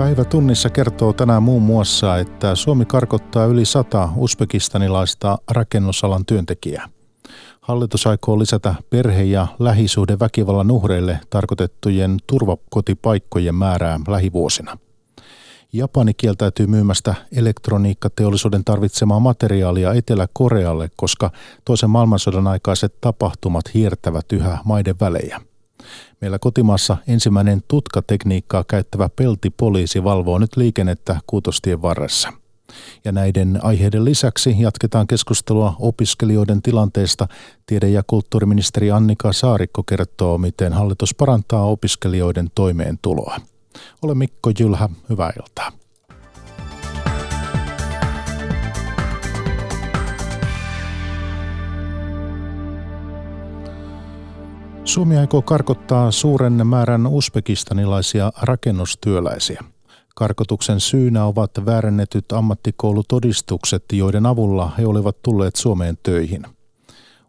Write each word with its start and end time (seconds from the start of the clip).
Päivä 0.00 0.24
tunnissa 0.24 0.70
kertoo 0.70 1.12
tänään 1.12 1.42
muun 1.42 1.62
muassa, 1.62 2.18
että 2.18 2.54
Suomi 2.54 2.84
karkottaa 2.84 3.46
yli 3.46 3.64
sata 3.64 4.08
uzbekistanilaista 4.16 5.38
rakennusalan 5.50 6.26
työntekijää. 6.26 6.88
Hallitus 7.60 8.06
aikoo 8.06 8.38
lisätä 8.38 8.74
perhe- 8.90 9.24
ja 9.24 9.46
lähisuhdeväkivallan 9.58 10.70
uhreille 10.70 11.20
tarkoitettujen 11.30 12.16
turvakotipaikkojen 12.26 13.54
määrää 13.54 14.00
lähivuosina. 14.08 14.78
Japani 15.72 16.14
kieltäytyy 16.14 16.66
myymästä 16.66 17.14
elektroniikkateollisuuden 17.36 18.64
tarvitsemaa 18.64 19.20
materiaalia 19.20 19.92
Etelä-Korealle, 19.92 20.90
koska 20.96 21.30
toisen 21.64 21.90
maailmansodan 21.90 22.46
aikaiset 22.46 23.00
tapahtumat 23.00 23.74
hiertävät 23.74 24.32
yhä 24.32 24.58
maiden 24.64 24.94
välejä. 25.00 25.40
Meillä 26.20 26.38
kotimaassa 26.38 26.96
ensimmäinen 27.06 27.62
tutkatekniikkaa 27.68 28.64
käyttävä 28.64 29.08
peltipoliisi 29.16 30.04
valvoo 30.04 30.38
nyt 30.38 30.56
liikennettä 30.56 31.20
Kuutostien 31.26 31.82
varressa. 31.82 32.32
Ja 33.04 33.12
näiden 33.12 33.58
aiheiden 33.62 34.04
lisäksi 34.04 34.56
jatketaan 34.58 35.06
keskustelua 35.06 35.76
opiskelijoiden 35.78 36.62
tilanteesta. 36.62 37.28
Tiede- 37.66 37.88
ja 37.88 38.02
kulttuuriministeri 38.06 38.90
Annika 38.90 39.32
Saarikko 39.32 39.82
kertoo, 39.82 40.38
miten 40.38 40.72
hallitus 40.72 41.14
parantaa 41.14 41.64
opiskelijoiden 41.64 42.50
toimeentuloa. 42.54 43.36
Ole 44.02 44.14
Mikko 44.14 44.50
Jylhä, 44.60 44.88
hyvää 45.08 45.32
iltaa. 45.40 45.79
Suomi 54.90 55.16
aikoo 55.16 55.42
karkottaa 55.42 56.10
suuren 56.10 56.66
määrän 56.66 57.06
uzbekistanilaisia 57.06 58.32
rakennustyöläisiä. 58.42 59.64
Karkotuksen 60.16 60.80
syynä 60.80 61.24
ovat 61.24 61.50
väärennetyt 61.66 62.32
ammattikoulutodistukset, 62.32 63.84
joiden 63.92 64.26
avulla 64.26 64.72
he 64.78 64.86
olivat 64.86 65.22
tulleet 65.22 65.56
Suomeen 65.56 65.98
töihin. 66.02 66.46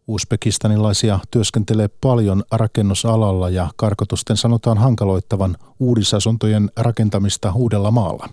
Uzbekistanilaisia 0.08 1.20
työskentelee 1.32 1.88
paljon 1.88 2.44
rakennusalalla 2.52 3.50
ja 3.50 3.70
karkotusten 3.76 4.38
sanotaan 4.38 4.78
hankaloittavan 4.78 5.58
uudisasuntojen 5.80 6.72
rakentamista 6.78 7.52
uudella 7.56 7.92
maalla. 7.92 8.30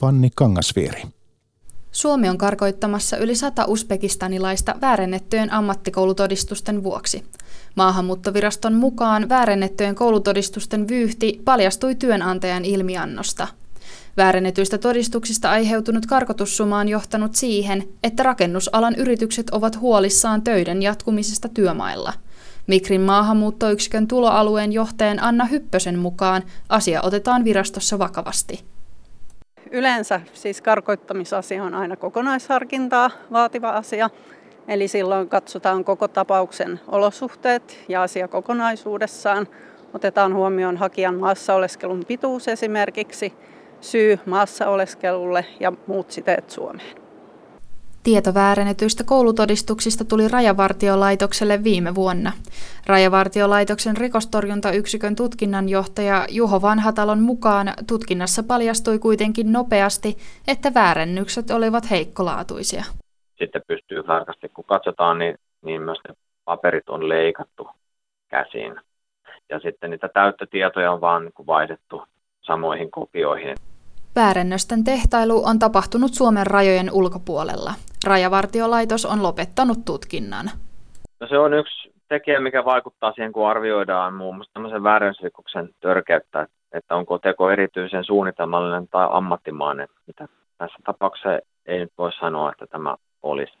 Fanni 0.00 0.30
Kangasvieri. 0.34 1.02
Suomi 1.92 2.28
on 2.28 2.38
karkoittamassa 2.38 3.16
yli 3.16 3.34
sata 3.34 3.64
uzbekistanilaista 3.68 4.74
väärennettyjen 4.80 5.52
ammattikoulutodistusten 5.52 6.82
vuoksi. 6.82 7.24
Maahanmuuttoviraston 7.74 8.74
mukaan 8.74 9.28
väärennettyjen 9.28 9.94
koulutodistusten 9.94 10.88
vyyhti 10.88 11.40
paljastui 11.44 11.94
työnantajan 11.94 12.64
ilmiannosta. 12.64 13.48
Väärennetyistä 14.16 14.78
todistuksista 14.78 15.50
aiheutunut 15.50 16.06
karkotussuma 16.06 16.78
on 16.78 16.88
johtanut 16.88 17.34
siihen, 17.34 17.88
että 18.02 18.22
rakennusalan 18.22 18.94
yritykset 18.94 19.50
ovat 19.50 19.80
huolissaan 19.80 20.42
töiden 20.42 20.82
jatkumisesta 20.82 21.48
työmailla. 21.48 22.12
Mikrin 22.66 23.00
maahanmuuttoyksikön 23.00 24.08
tuloalueen 24.08 24.72
johtajan 24.72 25.22
Anna 25.22 25.44
Hyppösen 25.44 25.98
mukaan 25.98 26.42
asia 26.68 27.02
otetaan 27.02 27.44
virastossa 27.44 27.98
vakavasti. 27.98 28.69
Yleensä 29.70 30.20
siis 30.32 30.62
karkoittamisasia 30.62 31.64
on 31.64 31.74
aina 31.74 31.96
kokonaisharkintaa 31.96 33.10
vaativa 33.32 33.70
asia, 33.70 34.10
eli 34.68 34.88
silloin 34.88 35.28
katsotaan 35.28 35.84
koko 35.84 36.08
tapauksen 36.08 36.80
olosuhteet 36.88 37.84
ja 37.88 38.02
asia 38.02 38.28
kokonaisuudessaan. 38.28 39.46
Otetaan 39.94 40.34
huomioon 40.34 40.76
hakijan 40.76 41.14
maassa 41.14 41.54
oleskelun 41.54 42.02
pituus 42.08 42.48
esimerkiksi, 42.48 43.32
syy 43.80 44.18
maassa 44.26 44.68
oleskelulle 44.68 45.44
ja 45.60 45.72
muut 45.86 46.10
siteet 46.10 46.50
Suomeen. 46.50 46.99
Tieto 48.02 48.34
väärennetyistä 48.34 49.04
koulutodistuksista 49.04 50.04
tuli 50.04 50.28
Rajavartiolaitokselle 50.28 51.64
viime 51.64 51.94
vuonna. 51.94 52.32
Rajavartiolaitoksen 52.86 53.96
rikostorjuntayksikön 53.96 55.16
tutkinnanjohtaja 55.16 56.26
Juho 56.30 56.62
Vanhatalon 56.62 57.20
mukaan 57.20 57.66
tutkinnassa 57.88 58.42
paljastui 58.42 58.98
kuitenkin 58.98 59.52
nopeasti, 59.52 60.16
että 60.48 60.74
väärennykset 60.74 61.50
olivat 61.50 61.90
heikkolaatuisia. 61.90 62.84
Sitten 63.38 63.62
pystyy 63.66 64.02
tarkasti, 64.02 64.48
kun 64.48 64.64
katsotaan, 64.64 65.18
niin, 65.18 65.34
niin 65.62 65.82
myös 65.82 65.98
ne 66.08 66.14
paperit 66.44 66.88
on 66.88 67.08
leikattu 67.08 67.68
käsiin. 68.28 68.74
Ja 69.48 69.60
sitten 69.60 69.90
niitä 69.90 70.08
täyttötietoja 70.08 70.92
on 70.92 71.00
vaan 71.00 71.22
niin 71.24 71.46
vaihdettu 71.46 72.02
samoihin 72.42 72.90
kopioihin. 72.90 73.56
Väärennösten 74.16 74.84
tehtailu 74.84 75.42
on 75.44 75.58
tapahtunut 75.58 76.14
Suomen 76.14 76.46
rajojen 76.46 76.90
ulkopuolella. 76.92 77.74
Rajavartiolaitos 78.06 79.06
on 79.06 79.22
lopettanut 79.22 79.78
tutkinnan. 79.84 80.50
No 81.20 81.26
se 81.26 81.38
on 81.38 81.54
yksi 81.54 81.92
tekijä, 82.08 82.40
mikä 82.40 82.64
vaikuttaa 82.64 83.12
siihen, 83.12 83.32
kun 83.32 83.48
arvioidaan 83.48 84.14
muun 84.14 84.34
muassa 84.34 84.52
tämmöisen 84.52 84.82
väärennysrikoksen 84.82 85.68
törkeyttä, 85.80 86.46
että 86.72 86.96
onko 86.96 87.18
teko 87.18 87.50
erityisen 87.50 88.04
suunnitelmallinen 88.04 88.88
tai 88.88 89.08
ammattimainen, 89.10 89.88
mitä 90.06 90.28
tässä 90.58 90.78
tapauksessa 90.84 91.38
ei 91.66 91.78
nyt 91.78 91.92
voi 91.98 92.12
sanoa, 92.12 92.52
että 92.52 92.66
tämä 92.66 92.96
olisi. 93.22 93.52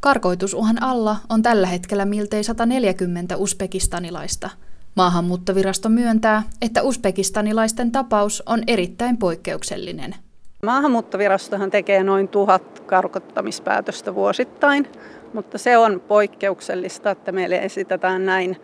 Karkoitusuhan 0.00 0.82
alla 0.82 1.16
on 1.28 1.42
tällä 1.42 1.66
hetkellä 1.66 2.04
miltei 2.04 2.44
140 2.44 3.36
uspekistanilaista– 3.36 4.50
Maahanmuuttovirasto 5.00 5.88
myöntää, 5.88 6.42
että 6.62 6.82
uzbekistanilaisten 6.82 7.92
tapaus 7.92 8.42
on 8.46 8.62
erittäin 8.66 9.16
poikkeuksellinen. 9.16 10.14
Maahanmuuttovirastohan 10.62 11.70
tekee 11.70 12.04
noin 12.04 12.28
tuhat 12.28 12.80
karkottamispäätöstä 12.80 14.14
vuosittain, 14.14 14.86
mutta 15.34 15.58
se 15.58 15.78
on 15.78 16.00
poikkeuksellista, 16.08 17.10
että 17.10 17.32
meille 17.32 17.58
esitetään 17.58 18.26
näin 18.26 18.56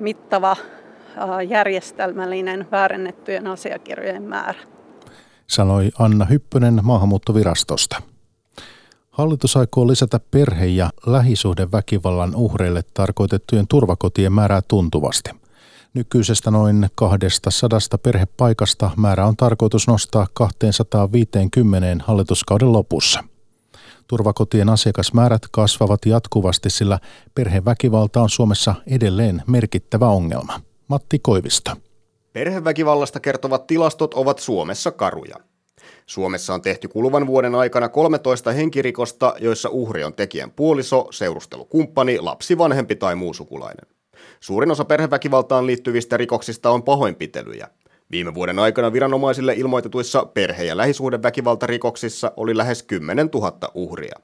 mittava 0.00 0.56
järjestelmällinen 1.48 2.66
väärennettyjen 2.72 3.46
asiakirjojen 3.46 4.22
määrä. 4.22 4.60
Sanoi 5.46 5.90
Anna 5.98 6.24
Hyppönen 6.24 6.80
maahanmuuttovirastosta. 6.82 8.02
Hallitus 9.10 9.56
aikoo 9.56 9.88
lisätä 9.88 10.20
perhe- 10.30 10.66
ja 10.66 10.90
lähisuhdeväkivallan 11.06 12.34
uhreille 12.34 12.82
tarkoitettujen 12.94 13.66
turvakotien 13.68 14.32
määrää 14.32 14.62
tuntuvasti. 14.68 15.30
Nykyisestä 15.94 16.50
noin 16.50 16.86
200 16.94 17.80
perhepaikasta 18.02 18.90
määrä 18.96 19.26
on 19.26 19.36
tarkoitus 19.36 19.88
nostaa 19.88 20.26
250 20.34 22.04
hallituskauden 22.04 22.72
lopussa. 22.72 23.24
Turvakotien 24.06 24.68
asiakasmäärät 24.68 25.42
kasvavat 25.50 26.06
jatkuvasti, 26.06 26.70
sillä 26.70 26.98
perheväkivalta 27.34 28.20
on 28.22 28.30
Suomessa 28.30 28.74
edelleen 28.86 29.42
merkittävä 29.46 30.08
ongelma. 30.08 30.60
Matti 30.88 31.18
Koivisto. 31.18 31.70
Perheväkivallasta 32.32 33.20
kertovat 33.20 33.66
tilastot 33.66 34.14
ovat 34.14 34.38
Suomessa 34.38 34.90
karuja. 34.90 35.36
Suomessa 36.06 36.54
on 36.54 36.62
tehty 36.62 36.88
kuluvan 36.88 37.26
vuoden 37.26 37.54
aikana 37.54 37.88
13 37.88 38.52
henkirikosta, 38.52 39.34
joissa 39.40 39.68
uhri 39.68 40.04
on 40.04 40.14
tekijän 40.14 40.50
puoliso, 40.50 41.08
seurustelukumppani, 41.10 42.18
lapsi, 42.18 42.58
vanhempi 42.58 42.96
tai 42.96 43.14
muu 43.14 43.34
sukulainen. 43.34 43.99
Suurin 44.42 44.70
osa 44.70 44.84
perheväkivaltaan 44.84 45.66
liittyvistä 45.66 46.16
rikoksista 46.16 46.70
on 46.70 46.82
pahoinpitelyjä. 46.82 47.68
Viime 48.10 48.34
vuoden 48.34 48.58
aikana 48.58 48.92
viranomaisille 48.92 49.54
ilmoitetuissa 49.54 50.26
perhe- 50.26 50.64
ja 50.64 50.76
lähisuhdeväkivaltarikoksissa 50.76 52.32
oli 52.36 52.56
lähes 52.56 52.82
10 52.82 53.28
000 53.34 53.70
uhria. 53.74 54.14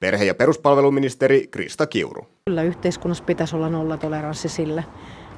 Perhe- 0.00 0.24
ja 0.24 0.34
peruspalveluministeri 0.34 1.46
Krista 1.50 1.86
Kiuru. 1.86 2.26
Kyllä 2.44 2.62
yhteiskunnassa 2.62 3.24
pitäisi 3.24 3.56
olla 3.56 3.68
nollatoleranssi 3.68 4.48
sille, 4.48 4.84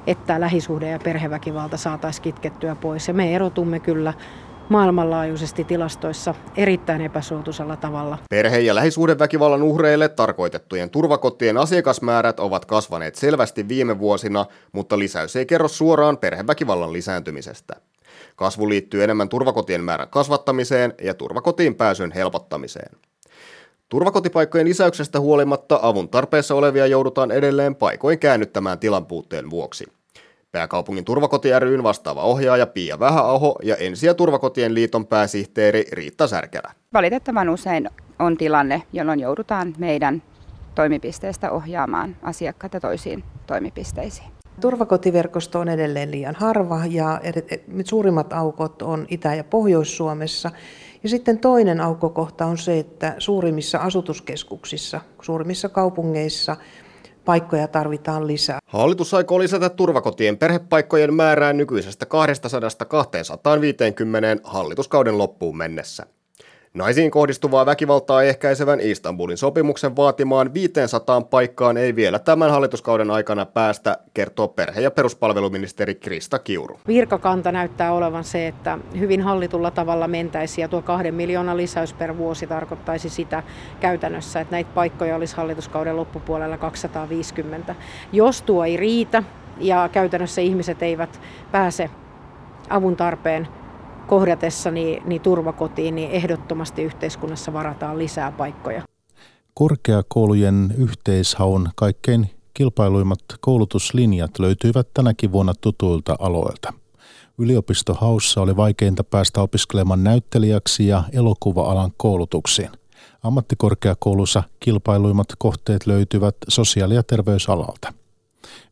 että 0.07 0.39
lähisuhde- 0.41 0.89
ja 0.89 0.99
perheväkivalta 0.99 1.77
saataisiin 1.77 2.23
kitkettyä 2.23 2.75
pois. 2.75 3.07
Ja 3.07 3.13
me 3.13 3.35
erotumme 3.35 3.79
kyllä 3.79 4.13
maailmanlaajuisesti 4.69 5.63
tilastoissa 5.63 6.35
erittäin 6.55 7.01
epäsuotuisella 7.01 7.75
tavalla. 7.75 8.17
Perhe- 8.29 8.59
ja 8.59 8.75
lähisuhdeväkivallan 8.75 9.63
uhreille 9.63 10.09
tarkoitettujen 10.09 10.89
turvakotien 10.89 11.57
asiakasmäärät 11.57 12.39
ovat 12.39 12.65
kasvaneet 12.65 13.15
selvästi 13.15 13.67
viime 13.67 13.99
vuosina, 13.99 14.45
mutta 14.71 14.99
lisäys 14.99 15.35
ei 15.35 15.45
kerro 15.45 15.67
suoraan 15.67 16.17
perheväkivallan 16.17 16.93
lisääntymisestä. 16.93 17.75
Kasvu 18.35 18.69
liittyy 18.69 19.03
enemmän 19.03 19.29
turvakotien 19.29 19.83
määrän 19.83 20.09
kasvattamiseen 20.09 20.93
ja 21.01 21.13
turvakotiin 21.13 21.75
pääsyn 21.75 22.11
helpottamiseen. 22.11 22.91
Turvakotipaikkojen 23.89 24.67
lisäyksestä 24.67 25.19
huolimatta 25.19 25.79
avun 25.81 26.09
tarpeessa 26.09 26.55
olevia 26.55 26.87
joudutaan 26.87 27.31
edelleen 27.31 27.75
paikoin 27.75 28.19
käännyttämään 28.19 28.79
tilan 28.79 29.05
puutteen 29.05 29.49
vuoksi. 29.49 29.85
Pääkaupungin 30.55 31.05
turvakoti 31.05 31.59
ryn 31.59 31.83
vastaava 31.83 32.21
ohjaaja 32.21 32.67
Pia 32.67 32.99
Vähäaho 32.99 33.55
ja 33.63 33.75
Ensi- 33.75 34.07
ja 34.07 34.13
turvakotien 34.13 34.73
liiton 34.73 35.07
pääsihteeri 35.07 35.85
Riitta 35.91 36.27
Särkälä. 36.27 36.71
Valitettavan 36.93 37.49
usein 37.49 37.89
on 38.19 38.37
tilanne, 38.37 38.83
jolloin 38.93 39.19
joudutaan 39.19 39.73
meidän 39.77 40.23
toimipisteestä 40.75 41.51
ohjaamaan 41.51 42.15
asiakkaita 42.21 42.79
toisiin 42.79 43.23
toimipisteisiin. 43.47 44.27
Turvakotiverkosto 44.61 45.59
on 45.59 45.69
edelleen 45.69 46.11
liian 46.11 46.35
harva 46.35 46.81
ja 46.89 47.21
suurimmat 47.85 48.33
aukot 48.33 48.81
on 48.81 49.05
Itä- 49.09 49.35
ja 49.35 49.43
Pohjois-Suomessa. 49.43 50.51
Ja 51.03 51.09
sitten 51.09 51.39
toinen 51.39 51.81
aukkokohta 51.81 52.45
on 52.45 52.57
se, 52.57 52.79
että 52.79 53.15
suurimmissa 53.17 53.77
asutuskeskuksissa, 53.77 55.01
suurimmissa 55.21 55.69
kaupungeissa 55.69 56.55
paikkoja 57.25 57.67
tarvitaan 57.67 58.27
lisää. 58.27 58.59
Hallitus 58.65 59.13
aikoo 59.13 59.39
lisätä 59.39 59.69
turvakotien 59.69 60.37
perhepaikkojen 60.37 61.13
määrää 61.13 61.53
nykyisestä 61.53 62.05
200-250 62.05 62.09
hallituskauden 64.43 65.17
loppuun 65.17 65.57
mennessä. 65.57 66.05
Naisiin 66.75 67.11
kohdistuvaa 67.11 67.65
väkivaltaa 67.65 68.23
ehkäisevän 68.23 68.79
Istanbulin 68.79 69.37
sopimuksen 69.37 69.95
vaatimaan 69.95 70.53
500 70.53 71.21
paikkaan 71.21 71.77
ei 71.77 71.95
vielä 71.95 72.19
tämän 72.19 72.51
hallituskauden 72.51 73.11
aikana 73.11 73.45
päästä, 73.45 73.97
kertoo 74.13 74.47
perhe- 74.47 74.81
ja 74.81 74.91
peruspalveluministeri 74.91 75.95
Krista 75.95 76.39
Kiuru. 76.39 76.79
Virkakanta 76.87 77.51
näyttää 77.51 77.93
olevan 77.93 78.23
se, 78.23 78.47
että 78.47 78.79
hyvin 78.99 79.21
hallitulla 79.21 79.71
tavalla 79.71 80.07
mentäisi 80.07 80.61
ja 80.61 80.67
tuo 80.67 80.81
kahden 80.81 81.13
miljoonan 81.15 81.57
lisäys 81.57 81.93
per 81.93 82.17
vuosi 82.17 82.47
tarkoittaisi 82.47 83.09
sitä 83.09 83.43
käytännössä, 83.79 84.39
että 84.39 84.55
näitä 84.55 84.69
paikkoja 84.73 85.15
olisi 85.15 85.35
hallituskauden 85.35 85.97
loppupuolella 85.97 86.57
250. 86.57 87.75
Jos 88.11 88.41
tuo 88.41 88.65
ei 88.65 88.77
riitä 88.77 89.23
ja 89.57 89.89
käytännössä 89.91 90.41
ihmiset 90.41 90.83
eivät 90.83 91.21
pääse 91.51 91.89
avun 92.69 92.95
tarpeen 92.95 93.47
kohdatessa 94.07 94.71
niin, 94.71 95.03
niin 95.05 95.21
turvakotiin, 95.21 95.95
niin 95.95 96.11
ehdottomasti 96.11 96.83
yhteiskunnassa 96.83 97.53
varataan 97.53 97.97
lisää 97.97 98.31
paikkoja. 98.31 98.81
Korkeakoulujen 99.53 100.75
yhteishaun 100.77 101.69
kaikkein 101.75 102.29
kilpailuimmat 102.53 103.19
koulutuslinjat 103.39 104.39
löytyivät 104.39 104.87
tänäkin 104.93 105.31
vuonna 105.31 105.53
tutuilta 105.61 106.15
aloilta. 106.19 106.73
Yliopistohaussa 107.37 108.41
oli 108.41 108.55
vaikeinta 108.55 109.03
päästä 109.03 109.41
opiskelemaan 109.41 110.03
näyttelijäksi 110.03 110.87
ja 110.87 111.03
elokuva-alan 111.11 111.91
koulutuksiin. 111.97 112.69
Ammattikorkeakoulussa 113.23 114.43
kilpailuimmat 114.59 115.27
kohteet 115.37 115.87
löytyvät 115.87 116.35
sosiaali- 116.47 116.95
ja 116.95 117.03
terveysalalta. 117.03 117.93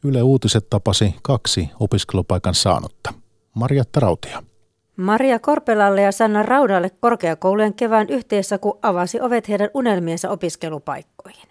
Yle 0.03 0.21
Uutiset 0.23 0.69
tapasi 0.69 1.15
kaksi 1.21 1.69
opiskelupaikan 1.79 2.55
saanutta. 2.55 3.13
Marjatta 3.55 3.99
Rautia. 3.99 4.43
Maria 4.97 5.39
Korpelalle 5.39 6.01
ja 6.01 6.11
Sanna 6.11 6.43
Raudalle 6.43 6.91
korkeakoulujen 6.99 7.73
kevään 7.73 8.09
yhteissaku 8.09 8.79
avasi 8.81 9.21
ovet 9.21 9.49
heidän 9.49 9.69
unelmiensa 9.73 10.29
opiskelupaikkoihin. 10.29 11.49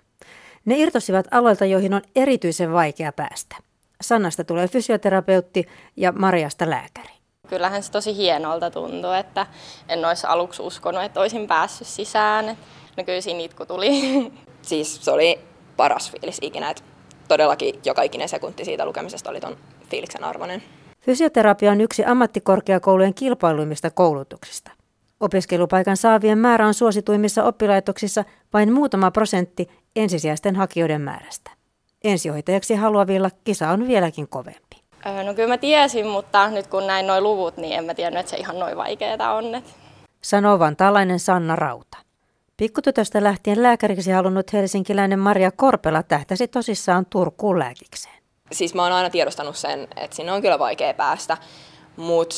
Ne 0.65 0.77
irtosivat 0.77 1.27
aloilta, 1.31 1.65
joihin 1.65 1.95
on 1.95 2.03
erityisen 2.17 2.73
vaikea 2.73 3.13
päästä. 3.13 3.57
Sannasta 4.01 4.45
tulee 4.45 4.69
fysioterapeutti 4.69 5.67
ja 5.97 6.13
Mariasta 6.13 6.71
lääkäri. 6.71 7.13
Kyllähän 7.49 7.83
se 7.83 7.93
tosi 7.93 8.17
hienolta 8.17 8.71
tuntuu, 8.71 9.11
että 9.11 9.47
en 9.89 10.05
olisi 10.05 10.27
aluksi 10.27 10.63
uskonut, 10.63 11.03
että 11.03 11.21
olisin 11.21 11.47
päässyt 11.47 11.87
sisään. 11.87 12.47
No 12.97 13.05
kyllä 13.05 13.21
siinä 13.21 13.41
itku 13.41 13.67
tuli. 13.67 13.91
Siis 14.63 15.05
se 15.05 15.11
oli 15.11 15.41
paras 15.77 16.11
fiilis 16.11 16.39
ikinä, 16.43 16.71
että 16.71 16.83
todellakin 17.29 17.81
joka 17.85 18.03
ikinen 18.03 18.29
sekunti 18.29 18.65
siitä 18.65 18.87
lukemisesta 18.87 19.31
oli 19.31 19.41
ton 19.41 19.57
fiiliksen 19.91 20.25
arvoinen. 20.25 20.63
Fysioterapia 21.03 21.73
on 21.73 21.81
yksi 21.81 22.05
ammattikorkeakoulujen 22.05 23.15
kilpailuimmista 23.15 23.91
koulutuksista. 23.91 24.71
Opiskelupaikan 25.21 25.97
saavien 25.97 26.39
määrä 26.39 26.67
on 26.67 26.75
suosituimmissa 26.75 27.45
oppilaitoksissa 27.45 28.25
vain 28.53 28.73
muutama 28.73 29.11
prosentti 29.11 29.69
ensisijaisten 29.97 30.57
hakijoiden 30.57 31.01
määrästä. 31.01 31.51
Ensihoitajaksi 32.05 32.75
haluavilla 32.75 33.31
kisa 33.45 33.71
on 33.71 33.89
vieläkin 33.89 34.29
kovempi. 34.29 34.83
No 35.25 35.35
kyllä 35.35 35.49
mä 35.49 35.59
tiesin, 35.59 36.07
mutta 36.07 36.51
nyt 36.51 36.67
kun 36.67 36.87
näin 36.87 37.07
noin 37.07 37.23
luvut, 37.23 37.57
niin 37.57 37.79
en 37.79 37.85
mä 37.85 37.95
tiennyt, 37.95 38.21
että 38.21 38.31
se 38.31 38.37
ihan 38.37 38.59
noin 38.59 38.77
vaikeaa 38.77 39.35
on. 39.35 39.63
Sanoo 40.23 40.59
vantaalainen 40.59 41.21
Sanna 41.21 41.57
Rauta. 41.57 41.99
Pikkutytöstä 42.57 43.25
lähtien 43.25 43.63
lääkäriksi 43.63 44.11
halunnut 44.11 44.53
helsinkiläinen 44.53 45.19
Maria 45.19 45.51
Korpela 45.51 46.03
tähtäsi 46.03 46.49
tosissaan 46.49 47.07
Turkuun 47.07 47.59
lääkikseen 47.59 48.22
siis 48.53 48.75
mä 48.75 48.83
oon 48.83 48.93
aina 48.93 49.11
tiedostanut 49.11 49.57
sen, 49.57 49.89
että 49.97 50.17
sinne 50.17 50.33
on 50.33 50.43
kyllä 50.43 50.59
vaikea 50.59 50.95
päästä, 50.95 51.37
mutta 51.97 52.37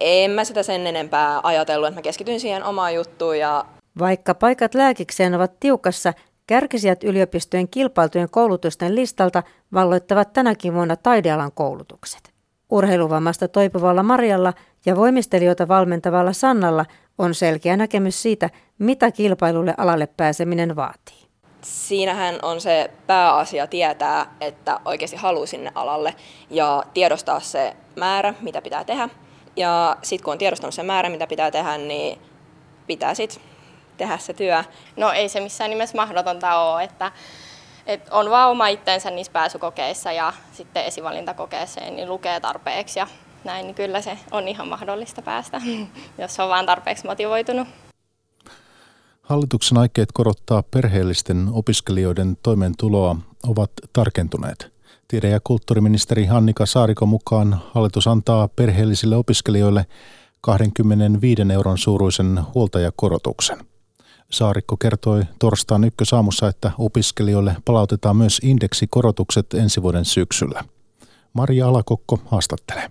en 0.00 0.30
mä 0.30 0.44
sitä 0.44 0.62
sen 0.62 0.86
enempää 0.86 1.40
ajatellut, 1.42 1.88
että 1.88 1.98
mä 1.98 2.02
keskityin 2.02 2.40
siihen 2.40 2.64
omaan 2.64 2.94
juttuun. 2.94 3.38
Ja... 3.38 3.64
Vaikka 3.98 4.34
paikat 4.34 4.74
lääkikseen 4.74 5.34
ovat 5.34 5.60
tiukassa, 5.60 6.12
kärkisijät 6.46 7.04
yliopistojen 7.04 7.68
kilpailtujen 7.68 8.30
koulutusten 8.30 8.94
listalta 8.94 9.42
valloittavat 9.72 10.32
tänäkin 10.32 10.74
vuonna 10.74 10.96
taidealan 10.96 11.52
koulutukset. 11.52 12.32
Urheiluvammasta 12.70 13.48
toipuvalla 13.48 14.02
Marjalla 14.02 14.52
ja 14.86 14.96
voimistelijoita 14.96 15.68
valmentavalla 15.68 16.32
Sannalla 16.32 16.84
on 17.18 17.34
selkeä 17.34 17.76
näkemys 17.76 18.22
siitä, 18.22 18.50
mitä 18.78 19.10
kilpailulle 19.10 19.74
alalle 19.78 20.08
pääseminen 20.16 20.76
vaatii 20.76 21.25
siinähän 21.62 22.38
on 22.42 22.60
se 22.60 22.90
pääasia 23.06 23.66
tietää, 23.66 24.26
että 24.40 24.80
oikeasti 24.84 25.16
haluaa 25.16 25.46
sinne 25.46 25.72
alalle 25.74 26.14
ja 26.50 26.82
tiedostaa 26.94 27.40
se 27.40 27.76
määrä, 27.96 28.34
mitä 28.40 28.62
pitää 28.62 28.84
tehdä. 28.84 29.08
Ja 29.56 29.96
sitten 30.02 30.24
kun 30.24 30.32
on 30.32 30.38
tiedostanut 30.38 30.74
se 30.74 30.82
määrä, 30.82 31.08
mitä 31.08 31.26
pitää 31.26 31.50
tehdä, 31.50 31.78
niin 31.78 32.18
pitää 32.86 33.14
sitten 33.14 33.42
tehdä 33.96 34.18
se 34.18 34.32
työ. 34.32 34.64
No 34.96 35.12
ei 35.12 35.28
se 35.28 35.40
missään 35.40 35.70
nimessä 35.70 35.96
mahdotonta 35.96 36.58
ole, 36.58 36.84
että, 36.84 37.12
että 37.86 38.14
on 38.14 38.30
vaan 38.30 38.50
oma 38.50 38.68
itsensä 38.68 39.10
niissä 39.10 39.32
pääsykokeissa 39.32 40.12
ja 40.12 40.32
sitten 40.52 40.84
esivalintakokeessa 40.84 41.80
niin 41.80 42.08
lukee 42.08 42.40
tarpeeksi 42.40 42.98
ja 42.98 43.06
näin, 43.44 43.66
niin 43.66 43.74
kyllä 43.74 44.00
se 44.00 44.18
on 44.30 44.48
ihan 44.48 44.68
mahdollista 44.68 45.22
päästä, 45.22 45.60
jos 46.18 46.40
on 46.40 46.48
vaan 46.48 46.66
tarpeeksi 46.66 47.06
motivoitunut. 47.06 47.68
Hallituksen 49.26 49.78
aikeet 49.78 50.12
korottaa 50.12 50.62
perheellisten 50.62 51.48
opiskelijoiden 51.52 52.36
toimeentuloa 52.42 53.16
ovat 53.46 53.70
tarkentuneet. 53.92 54.72
Tiede- 55.08 55.30
ja 55.30 55.40
kulttuuriministeri 55.44 56.26
Hannika 56.26 56.66
Saariko 56.66 57.06
mukaan 57.06 57.60
hallitus 57.74 58.06
antaa 58.06 58.48
perheellisille 58.48 59.16
opiskelijoille 59.16 59.86
25 60.40 61.42
euron 61.52 61.78
suuruisen 61.78 62.40
huoltajakorotuksen. 62.54 63.58
Saarikko 64.30 64.76
kertoi 64.76 65.22
torstain 65.38 65.84
ykkösaamussa, 65.84 66.48
että 66.48 66.70
opiskelijoille 66.78 67.56
palautetaan 67.64 68.16
myös 68.16 68.40
indeksikorotukset 68.42 69.54
ensi 69.54 69.82
vuoden 69.82 70.04
syksyllä. 70.04 70.64
Maria 71.32 71.68
Alakokko 71.68 72.20
haastattelee. 72.26 72.90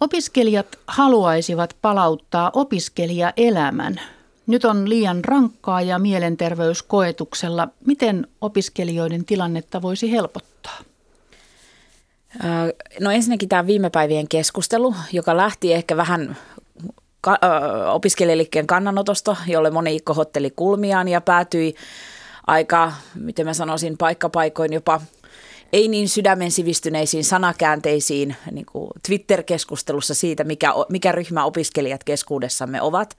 Opiskelijat 0.00 0.78
haluaisivat 0.86 1.76
palauttaa 1.82 2.50
opiskelijaelämän 2.54 4.00
nyt 4.48 4.64
on 4.64 4.88
liian 4.88 5.24
rankkaa 5.24 5.82
ja 5.82 5.98
mielenterveyskoetuksella. 5.98 7.68
Miten 7.86 8.26
opiskelijoiden 8.40 9.24
tilannetta 9.24 9.82
voisi 9.82 10.12
helpottaa? 10.12 10.78
No 13.00 13.10
ensinnäkin 13.10 13.48
tämä 13.48 13.66
viime 13.66 13.90
päivien 13.90 14.28
keskustelu, 14.28 14.94
joka 15.12 15.36
lähti 15.36 15.72
ehkä 15.72 15.96
vähän 15.96 16.36
ka- 17.20 17.38
opiskelijaliikkeen 17.92 18.66
kannanotosta, 18.66 19.36
jolle 19.46 19.70
moni 19.70 20.00
kohotteli 20.00 20.50
kulmiaan 20.50 21.08
ja 21.08 21.20
päätyi 21.20 21.74
aika, 22.46 22.92
miten 23.14 23.46
mä 23.46 23.54
sanoisin, 23.54 23.98
paikkapaikoin 23.98 24.72
jopa 24.72 25.00
ei 25.72 25.88
niin 25.88 26.08
sydämen 26.08 26.50
sivistyneisiin 26.50 27.24
sanakäänteisiin 27.24 28.36
niin 28.50 28.66
kuin 28.66 28.90
Twitter-keskustelussa 29.08 30.14
siitä, 30.14 30.44
mikä, 30.44 30.72
mikä 30.88 31.12
ryhmä 31.12 31.44
opiskelijat 31.44 32.04
keskuudessamme 32.04 32.82
ovat– 32.82 33.16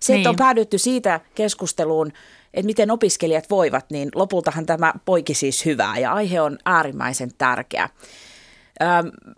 se, 0.00 0.12
niin. 0.12 0.20
että 0.20 0.30
on 0.30 0.36
päädytty 0.36 0.78
siitä 0.78 1.20
keskusteluun, 1.34 2.12
että 2.54 2.66
miten 2.66 2.90
opiskelijat 2.90 3.50
voivat, 3.50 3.90
niin 3.90 4.08
lopultahan 4.14 4.66
tämä 4.66 4.92
poiki 5.04 5.34
siis 5.34 5.64
hyvää 5.64 5.98
ja 5.98 6.12
aihe 6.12 6.40
on 6.40 6.58
äärimmäisen 6.64 7.30
tärkeä. 7.38 7.88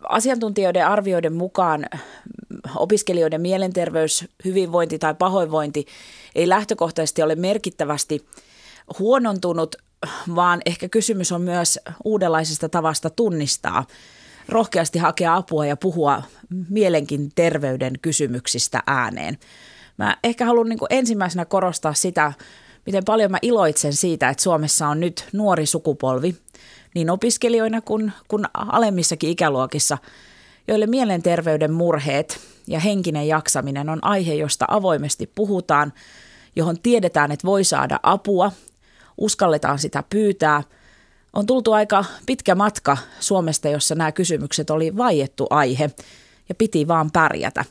asiantuntijoiden 0.09 0.87
arvioiden 0.87 1.33
mukaan 1.33 1.87
opiskelijoiden 2.77 3.41
mielenterveys, 3.41 4.25
hyvinvointi 4.45 4.99
tai 4.99 5.15
pahoinvointi 5.15 5.87
ei 6.35 6.49
lähtökohtaisesti 6.49 7.23
ole 7.23 7.35
merkittävästi 7.35 8.27
huonontunut, 8.99 9.77
vaan 10.35 10.63
ehkä 10.67 10.89
kysymys 10.89 11.33
on 11.33 11.43
myös 11.43 11.79
uudenlaisesta 12.05 12.69
tavasta 12.69 13.11
tunnistaa, 13.11 13.87
rohkeasti 14.49 14.99
hakea 14.99 15.37
apua 15.37 15.67
ja 15.67 15.77
puhua 15.77 16.23
mielenkin 16.69 17.33
terveyden 17.35 17.93
kysymyksistä 18.03 18.83
ääneen. 18.87 19.39
Mä 20.01 20.17
ehkä 20.25 20.45
haluan 20.45 20.69
niin 20.69 20.79
ensimmäisenä 20.91 21.45
korostaa 21.45 21.95
sitä, 21.95 22.33
miten 22.87 23.05
paljon 23.05 23.31
mä 23.31 23.39
iloitsen 23.43 23.93
siitä, 23.93 24.29
että 24.29 24.43
Suomessa 24.43 24.89
on 24.89 25.01
nyt 25.01 25.29
nuori 25.33 25.67
sukupolvi, 25.67 26.37
niin 26.95 27.11
opiskelijoina 27.11 27.81
kuin, 27.81 28.13
kuin 28.29 28.45
alemmissakin 28.55 29.31
ikäluokissa, 29.31 29.99
joille 30.69 30.87
mielenterveyden 30.87 31.73
murheet 31.73 32.41
ja 32.67 32.81
henkinen 32.81 33.29
jaksaminen 33.29 33.89
on 33.89 34.05
aihe, 34.05 34.35
josta 34.35 34.65
avoimesti 34.69 35.31
puhutaan, 35.35 35.93
johon 36.57 36.81
tiedetään, 36.83 37.33
että 37.33 37.47
voi 37.47 37.65
saada 37.65 38.01
apua, 38.03 38.53
uskalletaan 39.19 39.79
sitä 39.79 40.05
pyytää, 40.11 40.63
On 41.33 41.47
tultu 41.47 41.73
aika 41.73 42.05
pitkä 42.27 42.55
matka 42.55 42.97
Suomesta, 43.21 43.69
jossa 43.69 43.95
nämä 43.95 44.13
kysymykset 44.13 44.71
oli 44.71 44.97
vaiettu 44.97 45.47
aihe 45.51 45.91
ja 46.49 46.55
piti 46.55 46.89
vaan 46.89 47.11
pärjätä. 47.11 47.65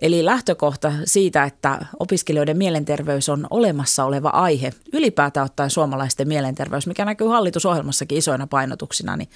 Eli 0.00 0.24
lähtökohta 0.24 0.92
siitä, 1.04 1.44
että 1.44 1.86
opiskelijoiden 1.98 2.56
mielenterveys 2.56 3.28
on 3.28 3.46
olemassa 3.50 4.04
oleva 4.04 4.28
aihe, 4.28 4.72
ylipäätään 4.92 5.44
ottaen 5.44 5.70
suomalaisten 5.70 6.28
mielenterveys, 6.28 6.86
mikä 6.86 7.04
näkyy 7.04 7.28
hallitusohjelmassakin 7.28 8.18
isoina 8.18 8.46
painotuksina, 8.46 9.16
niin 9.16 9.28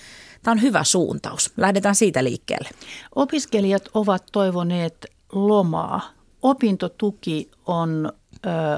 tämä 0.42 0.52
on 0.52 0.62
hyvä 0.62 0.84
suuntaus. 0.84 1.52
Lähdetään 1.56 1.94
siitä 1.94 2.24
liikkeelle. 2.24 2.68
Opiskelijat 3.14 3.88
ovat 3.94 4.24
toivoneet 4.32 5.06
lomaa. 5.32 6.00
Opintotuki 6.42 7.50
on, 7.66 8.12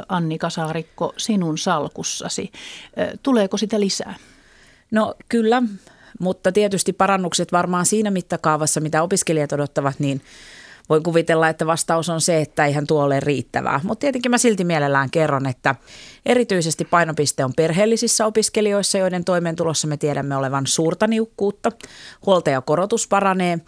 Annika 0.09 0.50
Saarikko, 0.50 1.14
sinun 1.16 1.59
salkussasi. 1.59 2.52
Tuleeko 3.23 3.57
sitä 3.57 3.81
lisää? 3.81 4.14
No 4.90 5.14
kyllä, 5.28 5.62
mutta 6.21 6.52
tietysti 6.52 6.93
parannukset 6.93 7.52
varmaan 7.52 7.87
siinä 7.87 8.11
mittakaavassa, 8.11 8.81
mitä 8.81 9.02
opiskelijat 9.02 9.52
odottavat, 9.52 9.99
niin 9.99 10.21
voin 10.88 11.02
kuvitella, 11.02 11.49
että 11.49 11.66
vastaus 11.66 12.09
on 12.09 12.21
se, 12.21 12.40
että 12.40 12.66
eihän 12.66 12.87
tuo 12.87 13.05
ole 13.05 13.21
riittävää. 13.21 13.81
Mutta 13.85 14.00
tietenkin 14.00 14.31
mä 14.31 14.38
silti 14.38 14.64
mielellään 14.64 15.11
kerron, 15.11 15.47
että 15.47 15.75
erityisesti 16.26 16.85
painopiste 16.85 17.45
on 17.45 17.52
perheellisissä 17.57 18.26
opiskelijoissa, 18.26 18.99
joiden 18.99 19.25
toimeentulossa 19.25 19.87
me 19.87 19.97
tiedämme 19.97 20.37
olevan 20.37 20.66
suurta 20.66 21.07
niukkuutta. 21.07 21.73
Huoltajakorotus 22.26 23.09
paranee 23.09 23.59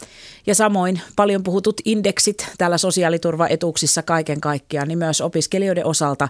ja 0.47 0.55
samoin 0.55 1.01
paljon 1.17 1.43
puhutut 1.43 1.81
indeksit 1.85 2.49
täällä 2.59 2.79
sosiaaliturvaetuuksissa 2.79 4.03
kaiken 4.03 4.41
kaikkiaan, 4.41 4.89
niin 4.89 4.99
myös 4.99 5.21
opiskelijoiden 5.21 5.87
osalta 5.87 6.29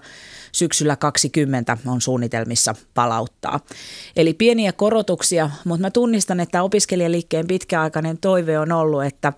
syksyllä 0.52 0.96
20 0.96 1.78
on 1.86 2.00
suunnitelmissa 2.00 2.74
palauttaa. 2.94 3.60
Eli 4.16 4.34
pieniä 4.34 4.72
korotuksia, 4.72 5.50
mutta 5.64 5.80
mä 5.80 5.90
tunnistan, 5.90 6.40
että 6.40 6.62
opiskelijaliikkeen 6.62 7.46
pitkäaikainen 7.46 8.18
toive 8.18 8.58
on 8.58 8.72
ollut, 8.72 9.04
että 9.04 9.32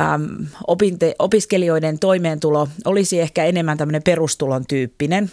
äm, 0.00 0.46
opinte, 0.66 1.14
opiskelijoiden 1.18 1.98
toimeentulo 1.98 2.68
olisi 2.84 3.20
ehkä 3.20 3.44
enemmän 3.44 3.78
tämmöinen 3.78 4.02
perustulon 4.02 4.64
tyyppinen. 4.68 5.30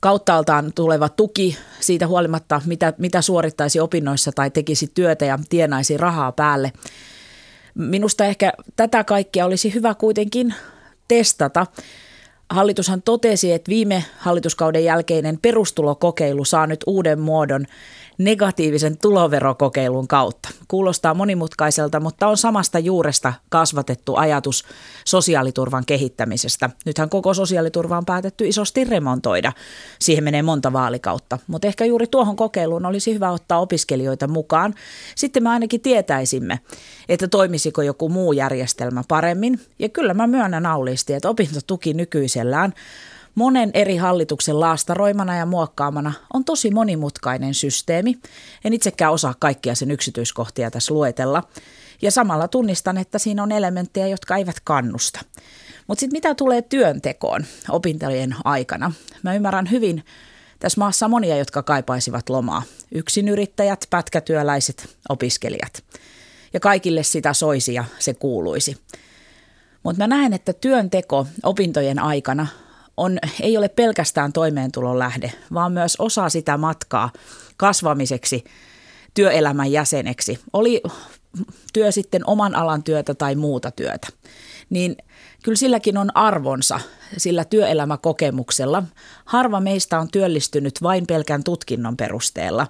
Kauttaaltaan 0.00 0.72
tuleva 0.74 1.08
tuki 1.08 1.56
siitä 1.80 2.06
huolimatta, 2.06 2.60
mitä, 2.66 2.92
mitä 2.98 3.22
suorittaisi 3.22 3.80
opinnoissa 3.80 4.32
tai 4.32 4.50
tekisi 4.50 4.90
työtä 4.94 5.24
ja 5.24 5.38
tienaisi 5.48 5.96
rahaa 5.96 6.32
päälle. 6.32 6.72
Minusta 7.74 8.24
ehkä 8.24 8.52
tätä 8.76 9.04
kaikkea 9.04 9.46
olisi 9.46 9.74
hyvä 9.74 9.94
kuitenkin 9.94 10.54
testata. 11.08 11.66
Hallitushan 12.50 13.02
totesi, 13.02 13.52
että 13.52 13.68
viime 13.68 14.04
hallituskauden 14.18 14.84
jälkeinen 14.84 15.38
perustulokokeilu 15.42 16.44
saa 16.44 16.66
nyt 16.66 16.80
uuden 16.86 17.20
muodon 17.20 17.66
negatiivisen 18.24 18.98
tuloverokokeilun 18.98 20.08
kautta. 20.08 20.48
Kuulostaa 20.68 21.14
monimutkaiselta, 21.14 22.00
mutta 22.00 22.28
on 22.28 22.36
samasta 22.36 22.78
juuresta 22.78 23.32
kasvatettu 23.48 24.16
ajatus 24.16 24.64
sosiaaliturvan 25.04 25.86
kehittämisestä. 25.86 26.70
Nythän 26.84 27.08
koko 27.08 27.34
sosiaaliturva 27.34 27.98
on 27.98 28.04
päätetty 28.04 28.48
isosti 28.48 28.84
remontoida. 28.84 29.52
Siihen 29.98 30.24
menee 30.24 30.42
monta 30.42 30.72
vaalikautta, 30.72 31.38
mutta 31.46 31.68
ehkä 31.68 31.84
juuri 31.84 32.06
tuohon 32.06 32.36
kokeiluun 32.36 32.86
olisi 32.86 33.14
hyvä 33.14 33.30
ottaa 33.30 33.60
opiskelijoita 33.60 34.28
mukaan. 34.28 34.74
Sitten 35.14 35.42
me 35.42 35.50
ainakin 35.50 35.80
tietäisimme, 35.80 36.60
että 37.08 37.28
toimisiko 37.28 37.82
joku 37.82 38.08
muu 38.08 38.32
järjestelmä 38.32 39.02
paremmin. 39.08 39.60
Ja 39.78 39.88
kyllä 39.88 40.14
mä 40.14 40.26
myönnän 40.26 40.66
auliisti, 40.66 41.12
että 41.12 41.28
opintotuki 41.28 41.94
nykyisellään 41.94 42.74
monen 43.34 43.70
eri 43.74 43.96
hallituksen 43.96 44.60
laastaroimana 44.60 45.36
ja 45.36 45.46
muokkaamana 45.46 46.12
on 46.34 46.44
tosi 46.44 46.70
monimutkainen 46.70 47.54
systeemi. 47.54 48.18
En 48.64 48.72
itsekään 48.72 49.12
osaa 49.12 49.34
kaikkia 49.38 49.74
sen 49.74 49.90
yksityiskohtia 49.90 50.70
tässä 50.70 50.94
luetella. 50.94 51.42
Ja 52.02 52.10
samalla 52.10 52.48
tunnistan, 52.48 52.98
että 52.98 53.18
siinä 53.18 53.42
on 53.42 53.52
elementtejä, 53.52 54.06
jotka 54.06 54.36
eivät 54.36 54.56
kannusta. 54.64 55.20
Mutta 55.86 56.00
sitten 56.00 56.16
mitä 56.16 56.34
tulee 56.34 56.62
työntekoon 56.62 57.44
opintojen 57.68 58.36
aikana? 58.44 58.92
Mä 59.22 59.34
ymmärrän 59.34 59.70
hyvin 59.70 60.04
tässä 60.58 60.80
maassa 60.80 61.08
monia, 61.08 61.36
jotka 61.36 61.62
kaipaisivat 61.62 62.28
lomaa. 62.28 62.62
Yksinyrittäjät, 62.92 63.86
pätkätyöläiset, 63.90 64.96
opiskelijat. 65.08 65.84
Ja 66.52 66.60
kaikille 66.60 67.02
sitä 67.02 67.32
soisi 67.32 67.74
ja 67.74 67.84
se 67.98 68.14
kuuluisi. 68.14 68.76
Mutta 69.82 70.02
mä 70.02 70.06
näen, 70.06 70.32
että 70.32 70.52
työnteko 70.52 71.26
opintojen 71.42 71.98
aikana 71.98 72.46
on, 72.96 73.18
ei 73.40 73.56
ole 73.56 73.68
pelkästään 73.68 74.32
toimeentulon 74.32 74.98
lähde, 74.98 75.32
vaan 75.54 75.72
myös 75.72 75.96
osa 75.98 76.28
sitä 76.28 76.56
matkaa 76.56 77.10
kasvamiseksi 77.56 78.44
työelämän 79.14 79.72
jäseneksi. 79.72 80.38
Oli 80.52 80.82
työ 81.72 81.92
sitten 81.92 82.22
oman 82.26 82.54
alan 82.54 82.82
työtä 82.82 83.14
tai 83.14 83.34
muuta 83.34 83.70
työtä. 83.70 84.08
Niin 84.70 84.96
kyllä 85.42 85.56
silläkin 85.56 85.98
on 85.98 86.16
arvonsa 86.16 86.80
sillä 87.16 87.44
työelämäkokemuksella. 87.44 88.82
Harva 89.24 89.60
meistä 89.60 89.98
on 89.98 90.08
työllistynyt 90.12 90.82
vain 90.82 91.06
pelkän 91.06 91.44
tutkinnon 91.44 91.96
perusteella, 91.96 92.66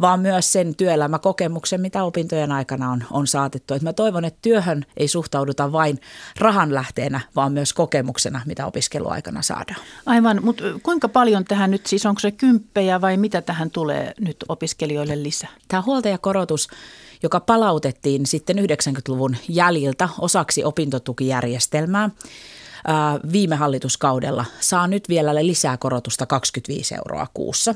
vaan 0.00 0.20
myös 0.20 0.52
sen 0.52 0.74
työelämäkokemuksen, 0.74 1.80
mitä 1.80 2.04
opintojen 2.04 2.52
aikana 2.52 2.90
on, 2.90 3.04
on 3.10 3.26
saatettu. 3.26 3.74
Et 3.74 3.82
mä 3.82 3.92
toivon, 3.92 4.24
että 4.24 4.38
työhön 4.42 4.86
ei 4.96 5.08
suhtauduta 5.08 5.72
vain 5.72 6.00
rahan 6.38 6.74
lähteenä, 6.74 7.20
vaan 7.36 7.52
myös 7.52 7.72
kokemuksena, 7.72 8.40
mitä 8.46 8.66
opiskeluaikana 8.66 9.42
saadaan. 9.42 9.80
Aivan, 10.06 10.40
mutta 10.44 10.64
kuinka 10.82 11.08
paljon 11.08 11.44
tähän 11.44 11.70
nyt 11.70 11.86
siis, 11.86 12.06
onko 12.06 12.20
se 12.20 12.30
kymppejä 12.30 13.00
vai 13.00 13.16
mitä 13.16 13.42
tähän 13.42 13.70
tulee 13.70 14.14
nyt 14.20 14.36
opiskelijoille 14.48 15.22
lisää? 15.22 15.50
Tämä 15.68 15.82
huoltajakorotus 15.86 16.68
joka 17.22 17.40
palautettiin 17.40 18.26
sitten 18.26 18.56
90-luvun 18.58 19.36
jäljiltä 19.48 20.08
osaksi 20.18 20.64
opintotukijärjestelmää 20.64 22.10
viime 23.32 23.56
hallituskaudella, 23.56 24.44
saa 24.60 24.86
nyt 24.86 25.08
vielä 25.08 25.34
lisää 25.46 25.76
korotusta 25.76 26.26
25 26.26 26.94
euroa 26.94 27.26
kuussa. 27.34 27.74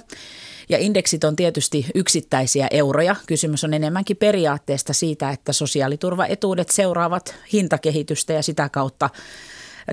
Ja 0.71 0.79
indeksit 0.79 1.25
on 1.25 1.37
tietysti 1.37 1.87
yksittäisiä 1.95 2.69
euroja. 2.71 3.17
Kysymys 3.27 3.65
on 3.65 3.75
enemmänkin 3.75 4.17
periaatteesta 4.17 4.93
siitä, 4.93 5.31
että 5.31 5.53
sosiaaliturvaetuudet 5.53 6.69
seuraavat 6.69 7.35
hintakehitystä 7.53 8.33
ja 8.33 8.43
sitä 8.43 8.69
kautta 8.69 9.11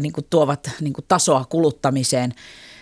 niin 0.02 0.14
kuin 0.14 0.26
tuovat 0.30 0.70
niin 0.82 0.94
kuin 0.94 1.06
tasoa 1.08 1.46
kuluttamiseen. 1.50 2.34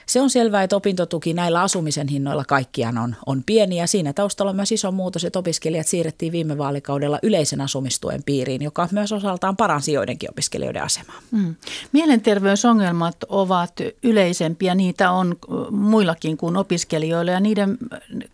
Se 0.05 0.21
on 0.21 0.29
selvää, 0.29 0.63
että 0.63 0.75
opintotuki 0.75 1.33
näillä 1.33 1.61
asumisen 1.61 2.07
hinnoilla 2.07 2.45
kaikkiaan 2.45 2.97
on, 2.97 3.15
on 3.25 3.43
pieni 3.45 3.77
ja 3.77 3.87
siinä 3.87 4.13
taustalla 4.13 4.49
on 4.49 4.55
myös 4.55 4.71
iso 4.71 4.91
muutos, 4.91 5.25
että 5.25 5.39
opiskelijat 5.39 5.87
siirrettiin 5.87 6.31
viime 6.31 6.57
vaalikaudella 6.57 7.19
yleisen 7.23 7.61
asumistuen 7.61 8.23
piiriin, 8.23 8.61
joka 8.61 8.87
myös 8.91 9.11
osaltaan 9.11 9.57
paransi 9.57 9.93
joidenkin 9.93 10.29
opiskelijoiden 10.29 10.83
asemaa. 10.83 11.19
Mm. 11.31 11.55
Mielenterveysongelmat 11.91 13.17
ovat 13.29 13.73
yleisempiä, 14.03 14.75
niitä 14.75 15.11
on 15.11 15.35
muillakin 15.71 16.37
kuin 16.37 16.57
opiskelijoilla 16.57 17.31
ja 17.31 17.39
niiden, 17.39 17.77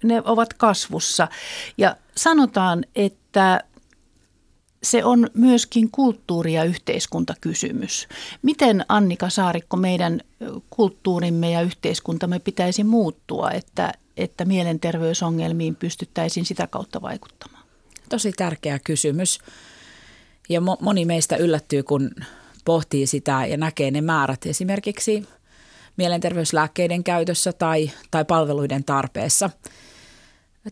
ne 0.03 0.21
ovat 0.25 0.53
kasvussa. 0.53 1.27
Ja 1.77 1.95
sanotaan, 2.15 2.85
että 2.95 3.63
se 4.83 5.05
on 5.05 5.29
myöskin 5.33 5.91
kulttuuri- 5.91 6.53
ja 6.53 6.63
yhteiskuntakysymys. 6.63 8.07
Miten 8.41 8.85
Annika 8.89 9.29
Saarikko 9.29 9.77
meidän 9.77 10.21
kulttuurimme 10.69 11.51
ja 11.51 11.61
yhteiskuntamme 11.61 12.39
pitäisi 12.39 12.83
muuttua, 12.83 13.51
että, 13.51 13.93
että 14.17 14.45
mielenterveysongelmiin 14.45 15.75
pystyttäisiin 15.75 16.45
sitä 16.45 16.67
kautta 16.67 17.01
vaikuttamaan? 17.01 17.63
Tosi 18.09 18.31
tärkeä 18.31 18.79
kysymys. 18.79 19.39
Ja 20.49 20.61
moni 20.81 21.05
meistä 21.05 21.35
yllättyy, 21.35 21.83
kun 21.83 22.11
pohtii 22.65 23.07
sitä 23.07 23.45
ja 23.45 23.57
näkee 23.57 23.91
ne 23.91 24.01
määrät 24.01 24.45
esimerkiksi 24.45 25.27
mielenterveyslääkkeiden 25.97 27.03
käytössä 27.03 27.53
tai, 27.53 27.91
tai 28.11 28.25
palveluiden 28.25 28.83
tarpeessa– 28.83 29.49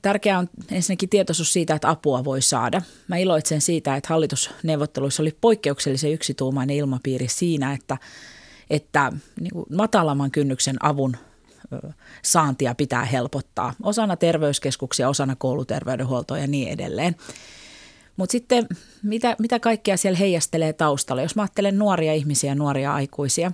Tärkeää 0.02 0.40
on 0.40 0.50
ensinnäkin 0.72 1.10
tietoisuus 1.10 1.54
siitä, 1.54 1.76
että 1.76 1.90
apua 1.90 2.24
voi 2.24 2.42
saada. 2.42 2.82
Mä 3.08 3.18
iloitsen 3.18 3.62
siitä, 3.62 3.96
että 3.96 4.10
hallitusneuvotteluissa 4.10 5.24
oli 5.24 5.38
poikkeuksellisen 5.42 6.14
yksituumainen 6.14 6.76
ilmapiiri 6.76 7.28
siinä, 7.28 7.74
että, 7.74 7.98
että 8.70 9.12
niin 9.40 9.52
kuin 9.54 9.66
matalamman 9.76 10.32
kynnyksen 10.32 10.86
avun 10.86 11.18
saantia 12.22 12.76
pitää 12.76 13.06
helpottaa 13.06 13.74
osana 13.84 14.16
terveyskeskuksia, 14.16 15.10
osana 15.10 15.36
kouluterveydenhuoltoa 15.36 16.38
ja 16.38 16.48
niin 16.48 16.68
edelleen. 16.70 17.16
Mutta 18.18 18.32
sitten 18.32 18.68
mitä, 19.04 19.36
mitä 19.40 19.60
kaikkea 19.60 19.98
siellä 19.98 20.18
heijastelee 20.18 20.74
taustalla? 20.74 21.22
Jos 21.22 21.36
mä 21.36 21.42
ajattelen 21.42 21.80
nuoria 21.80 22.14
ihmisiä, 22.14 22.56
nuoria 22.56 22.94
aikuisia, 22.94 23.52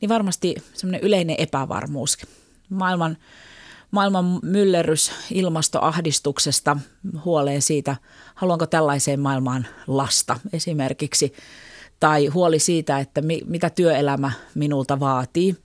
niin 0.00 0.08
varmasti 0.08 0.54
semmoinen 0.74 1.00
yleinen 1.00 1.36
epävarmuus. 1.38 2.18
Maailman 2.68 3.16
maailman 3.94 4.38
myllerrys 4.42 5.12
ilmastoahdistuksesta 5.30 6.76
huoleen 7.24 7.62
siitä, 7.62 7.96
haluanko 8.34 8.66
tällaiseen 8.66 9.20
maailmaan 9.20 9.66
lasta 9.86 10.40
esimerkiksi, 10.52 11.32
tai 12.00 12.26
huoli 12.26 12.58
siitä, 12.58 12.98
että 12.98 13.22
mi, 13.22 13.40
mitä 13.46 13.70
työelämä 13.70 14.32
minulta 14.54 15.00
vaatii. 15.00 15.56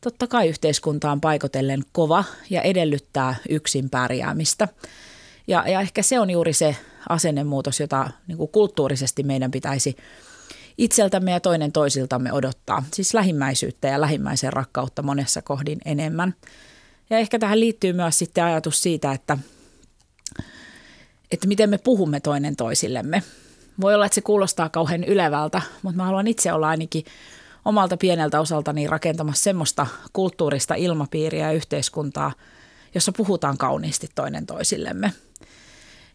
totta 0.00 0.26
kai 0.26 0.48
yhteiskunta 0.48 1.12
on 1.12 1.20
paikotellen 1.20 1.82
kova 1.92 2.24
ja 2.50 2.62
edellyttää 2.62 3.34
yksin 3.48 3.90
pärjäämistä. 3.90 4.68
Ja, 5.46 5.64
ja 5.68 5.80
ehkä 5.80 6.02
se 6.02 6.20
on 6.20 6.30
juuri 6.30 6.52
se 6.52 6.76
asennemuutos, 7.08 7.80
jota 7.80 8.10
niin 8.26 8.38
kuin 8.38 8.50
kulttuurisesti 8.50 9.22
meidän 9.22 9.50
pitäisi 9.50 9.96
itseltämme 10.78 11.30
ja 11.30 11.40
toinen 11.40 11.72
toisiltamme 11.72 12.32
odottaa. 12.32 12.82
Siis 12.92 13.14
lähimmäisyyttä 13.14 13.88
ja 13.88 14.00
lähimmäisen 14.00 14.52
rakkautta 14.52 15.02
monessa 15.02 15.42
kohdin 15.42 15.78
enemmän. 15.84 16.34
Ja 17.10 17.18
ehkä 17.18 17.38
tähän 17.38 17.60
liittyy 17.60 17.92
myös 17.92 18.18
sitten 18.18 18.44
ajatus 18.44 18.82
siitä, 18.82 19.12
että, 19.12 19.38
että 21.30 21.48
miten 21.48 21.70
me 21.70 21.78
puhumme 21.78 22.20
toinen 22.20 22.56
toisillemme. 22.56 23.22
Voi 23.80 23.94
olla, 23.94 24.06
että 24.06 24.14
se 24.14 24.20
kuulostaa 24.20 24.68
kauhean 24.68 25.04
ylevältä, 25.04 25.62
mutta 25.82 25.96
mä 25.96 26.04
haluan 26.04 26.26
itse 26.26 26.52
olla 26.52 26.68
ainakin 26.68 27.04
omalta 27.64 27.96
pieneltä 27.96 28.40
osaltani 28.40 28.86
rakentamassa 28.86 29.42
semmoista 29.42 29.86
kulttuurista 30.12 30.74
ilmapiiriä 30.74 31.46
ja 31.46 31.52
yhteiskuntaa, 31.52 32.32
jossa 32.94 33.12
puhutaan 33.12 33.58
kauniisti 33.58 34.08
toinen 34.14 34.46
toisillemme 34.46 35.12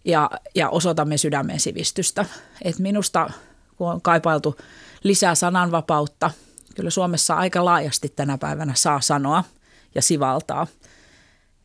ja, 0.06 0.30
ja 0.56 0.70
osoitamme 0.70 1.18
sydämen 1.18 1.60
sivistystä. 1.60 2.26
Et 2.62 2.80
minusta, 2.80 3.30
kun 3.76 3.92
on 3.92 4.02
kaipailtu 4.02 4.58
lisää 5.04 5.36
sananvapautta, 5.36 6.32
kyllä 6.76 6.90
Suomessa 6.90 7.34
aika 7.34 7.66
laajasti 7.66 8.14
tänä 8.16 8.38
päivänä 8.38 8.74
saa 8.76 9.02
sanoa 9.02 9.44
ja 9.96 10.02
sivaltaa. 10.02 10.68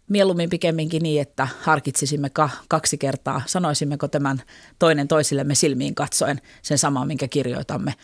Mieluummin 0.09 0.51
pikemminkin 0.51 1.03
niin, 1.03 1.23
että 1.23 1.49
harkitsisimme 1.63 2.31
kaksi 2.69 2.99
kertaa, 2.99 3.43
sanoisimmeko 3.47 4.09
tämän 4.09 4.43
toinen 4.79 5.09
toisillemme 5.09 5.55
silmiin 5.55 5.95
katsoen 5.95 6.41
sen 6.63 6.79
samaa, 6.79 7.05
minkä 7.05 7.29
kirjoitamme 7.29 7.95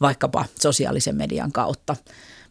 vaikkapa 0.00 0.44
sosiaalisen 0.60 1.16
median 1.16 1.52
kautta. 1.52 1.96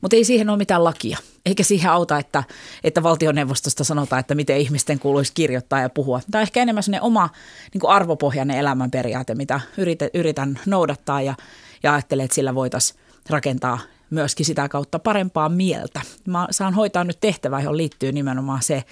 Mutta 0.01 0.15
ei 0.15 0.24
siihen 0.24 0.50
ole 0.50 0.57
mitään 0.57 0.83
lakia, 0.83 1.17
eikä 1.45 1.63
siihen 1.63 1.91
auta, 1.91 2.17
että, 2.17 2.43
että 2.83 3.03
valtioneuvostosta 3.03 3.83
sanotaan, 3.83 4.19
että 4.19 4.36
miten 4.36 4.57
ihmisten 4.57 5.00
kuuluisi 5.00 5.31
kirjoittaa 5.33 5.79
ja 5.79 5.89
puhua. 5.89 6.21
Tämä 6.31 6.39
on 6.39 6.43
ehkä 6.43 6.62
enemmän 6.62 6.83
sellainen 6.83 7.05
oma 7.05 7.29
niin 7.74 7.89
arvopohjainen 7.89 8.57
elämänperiaate, 8.57 9.36
mitä 9.36 9.59
yritän, 9.77 10.09
yritän 10.13 10.59
noudattaa 10.65 11.21
ja, 11.21 11.36
ja 11.83 11.93
ajattelen, 11.93 12.25
että 12.25 12.36
sillä 12.36 12.55
voitaisiin 12.55 13.00
rakentaa 13.29 13.79
myöskin 14.10 14.46
sitä 14.46 14.70
kautta 14.70 15.00
parempaa 15.00 15.50
mieltä. 15.50 16.02
Mä 16.28 16.48
saan 16.52 16.74
hoitaa 16.74 17.04
nyt 17.04 17.20
tehtävää, 17.20 17.62
johon 17.62 17.78
liittyy 17.78 18.12
nimenomaan 18.12 18.64
se 18.64 18.84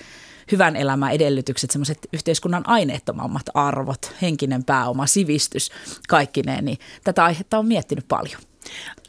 hyvän 0.52 0.76
elämän 0.76 1.12
edellytykset, 1.12 1.72
semmoiset 1.72 2.08
yhteiskunnan 2.14 2.64
aineettomammat 2.68 3.44
arvot, 3.54 4.16
henkinen 4.22 4.64
pääoma, 4.64 5.08
sivistys, 5.08 5.72
kaikkineen, 6.08 6.66
niin 6.66 6.78
tätä 7.04 7.24
aihetta 7.24 7.60
on 7.60 7.66
miettinyt 7.66 8.08
paljon. 8.08 8.42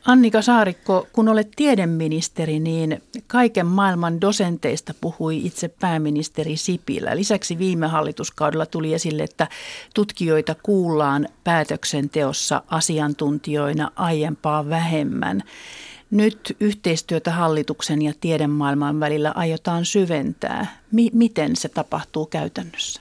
Annika 0.07 0.43
Saarikko, 0.43 1.07
kun 1.13 1.29
olet 1.29 1.51
tiedeministeri, 1.57 2.61
niin 2.61 3.03
kaiken 3.27 3.67
maailman 3.67 4.21
dosenteista 4.21 4.95
puhui 5.01 5.47
itse 5.47 5.69
pääministeri 5.69 6.57
Sipilä. 6.57 7.17
Lisäksi 7.17 7.59
viime 7.59 7.87
hallituskaudella 7.87 8.67
tuli 8.67 8.95
esille, 8.95 9.23
että 9.23 9.49
tutkijoita 9.95 10.55
kuullaan 10.63 11.29
päätöksenteossa 11.45 12.63
asiantuntijoina 12.69 13.91
aiempaa 13.97 14.69
vähemmän. 14.69 15.43
Nyt 16.11 16.57
yhteistyötä 16.61 17.31
hallituksen 17.31 18.03
ja 18.03 18.13
tiedemaailman 18.21 19.01
välillä 19.01 19.33
aiotaan 19.35 19.85
syventää. 19.85 20.81
M- 20.93 21.19
miten 21.19 21.57
se 21.57 21.69
tapahtuu 21.69 22.27
käytännössä? 22.27 23.01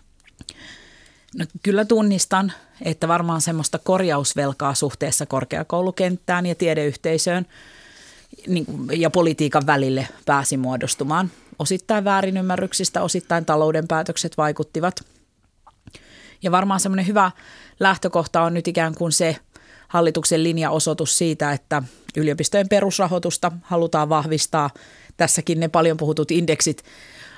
No, 1.37 1.45
kyllä 1.63 1.85
tunnistan, 1.85 2.53
että 2.81 3.07
varmaan 3.07 3.41
semmoista 3.41 3.79
korjausvelkaa 3.79 4.73
suhteessa 4.73 5.25
korkeakoulukenttään 5.25 6.45
ja 6.45 6.55
tiedeyhteisöön 6.55 7.45
niin 8.47 8.65
ja 8.91 9.09
politiikan 9.09 9.67
välille 9.67 10.07
pääsi 10.25 10.57
muodostumaan. 10.57 11.31
Osittain 11.59 12.03
väärinymmärryksistä, 12.03 13.01
osittain 13.01 13.45
talouden 13.45 13.87
päätökset 13.87 14.37
vaikuttivat. 14.37 15.05
Ja 16.41 16.51
varmaan 16.51 16.79
semmoinen 16.79 17.07
hyvä 17.07 17.31
lähtökohta 17.79 18.41
on 18.41 18.53
nyt 18.53 18.67
ikään 18.67 18.95
kuin 18.95 19.11
se 19.11 19.35
hallituksen 19.87 20.43
linjaosoitus 20.43 21.17
siitä, 21.17 21.51
että 21.51 21.83
yliopistojen 22.17 22.69
perusrahoitusta 22.69 23.51
halutaan 23.61 24.09
vahvistaa. 24.09 24.69
Tässäkin 25.17 25.59
ne 25.59 25.67
paljon 25.67 25.97
puhutut 25.97 26.31
indeksit 26.31 26.83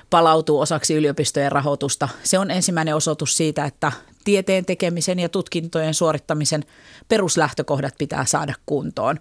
palautuu 0.10 0.60
osaksi 0.60 0.94
yliopistojen 0.94 1.52
rahoitusta. 1.52 2.10
Se 2.24 2.40
on 2.40 2.52
ensimmäinen 2.52 2.96
osoitus 2.96 3.38
siitä, 3.38 3.66
että 3.66 3.92
tieteen 4.24 4.66
tekemisen 4.66 5.20
ja 5.20 5.30
tutkintojen 5.30 5.94
suorittamisen 5.94 6.66
peruslähtökohdat 7.10 7.94
pitää 7.98 8.26
saada 8.26 8.54
kuntoon. 8.66 9.20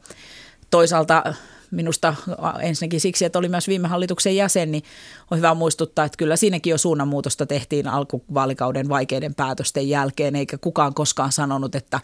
Toisaalta 0.70 1.34
minusta 1.70 2.14
ensinnäkin 2.60 3.00
siksi, 3.00 3.24
että 3.24 3.38
oli 3.38 3.48
myös 3.48 3.68
viime 3.68 3.88
hallituksen 3.88 4.36
jäsen, 4.36 4.72
niin 4.72 4.84
on 5.30 5.38
hyvä 5.38 5.54
muistuttaa, 5.54 6.04
että 6.04 6.16
kyllä 6.16 6.36
siinäkin 6.36 6.70
jo 6.70 6.78
suunnanmuutosta 6.78 7.46
tehtiin 7.46 7.88
alkuvaalikauden 7.88 8.88
vaikeiden 8.88 9.34
päätösten 9.34 9.88
jälkeen, 9.88 10.36
eikä 10.36 10.58
kukaan 10.58 10.94
koskaan 10.94 11.32
sanonut, 11.32 11.74
että 11.74 12.00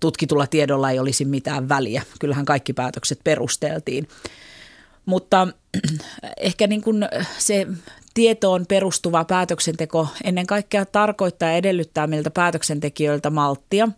tutkitulla 0.00 0.46
tiedolla 0.46 0.90
ei 0.90 0.98
olisi 0.98 1.24
mitään 1.24 1.68
väliä. 1.68 2.02
Kyllähän 2.20 2.44
kaikki 2.44 2.72
päätökset 2.72 3.20
perusteltiin. 3.24 4.08
Mutta 5.06 5.48
ehkä 6.36 6.66
niin 6.66 6.82
kuin 6.82 7.08
se 7.38 7.66
tietoon 8.14 8.66
perustuva 8.66 9.24
päätöksenteko 9.24 10.08
ennen 10.24 10.46
kaikkea 10.46 10.86
tarkoittaa 10.86 11.48
ja 11.48 11.56
edellyttää 11.56 12.06
meiltä 12.06 12.30
päätöksentekijöiltä 12.30 13.30
malttia. 13.30 13.88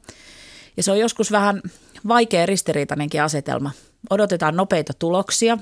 Ja 0.76 0.82
se 0.82 0.90
on 0.92 0.98
joskus 0.98 1.32
vähän 1.32 1.62
vaikea 2.08 2.46
ristiriitainenkin 2.46 3.22
asetelma. 3.22 3.70
Odotetaan 4.10 4.56
nopeita 4.56 4.92
tuloksia, 4.98 5.58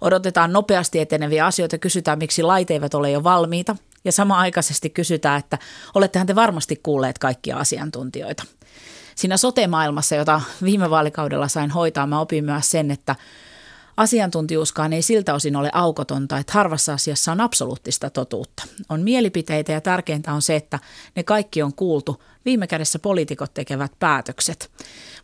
odotetaan 0.00 0.52
nopeasti 0.52 0.98
eteneviä 0.98 1.46
asioita, 1.46 1.78
kysytään 1.78 2.18
miksi 2.18 2.42
lait 2.42 2.70
eivät 2.70 2.94
ole 2.94 3.10
jo 3.10 3.24
valmiita 3.24 3.76
ja 4.04 4.12
samaaikaisesti 4.12 4.90
kysytään, 4.90 5.38
että 5.38 5.58
olettehan 5.94 6.26
te 6.26 6.34
varmasti 6.34 6.80
kuulleet 6.82 7.18
kaikkia 7.18 7.56
asiantuntijoita. 7.56 8.44
Siinä 9.22 9.36
sote-maailmassa, 9.36 10.14
jota 10.14 10.40
viime 10.62 10.90
vaalikaudella 10.90 11.48
sain 11.48 11.70
hoitaa, 11.70 12.06
mä 12.06 12.20
opin 12.20 12.44
myös 12.44 12.70
sen, 12.70 12.90
että 12.90 13.16
Asiantuntijuuskaan 13.96 14.92
ei 14.92 15.02
siltä 15.02 15.34
osin 15.34 15.56
ole 15.56 15.70
aukotonta, 15.72 16.38
että 16.38 16.52
harvassa 16.52 16.92
asiassa 16.92 17.32
on 17.32 17.40
absoluuttista 17.40 18.10
totuutta. 18.10 18.62
On 18.88 19.00
mielipiteitä 19.00 19.72
ja 19.72 19.80
tärkeintä 19.80 20.32
on 20.32 20.42
se, 20.42 20.56
että 20.56 20.78
ne 21.16 21.22
kaikki 21.22 21.62
on 21.62 21.74
kuultu. 21.74 22.22
Viime 22.44 22.66
kädessä 22.66 22.98
poliitikot 22.98 23.54
tekevät 23.54 23.92
päätökset. 23.98 24.70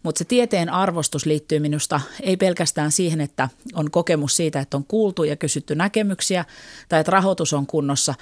Mutta 0.03 0.19
se 0.19 0.25
tieteen 0.25 0.71
arvostus 0.71 1.27
liittyy 1.27 1.59
minusta 1.59 2.01
ei 2.21 2.37
pelkästään 2.37 2.93
siihen, 2.93 3.21
että 3.21 3.49
on 3.75 3.91
kokemus 3.91 4.37
siitä, 4.37 4.61
että 4.61 4.77
on 4.77 4.85
kuultu 4.85 5.25
ja 5.25 5.37
kysytty 5.37 5.75
näkemyksiä 5.75 6.45
tai 6.89 7.01
että 7.01 7.13
rahoitus 7.13 7.53
on 7.53 7.67
kunnossa, 7.67 8.15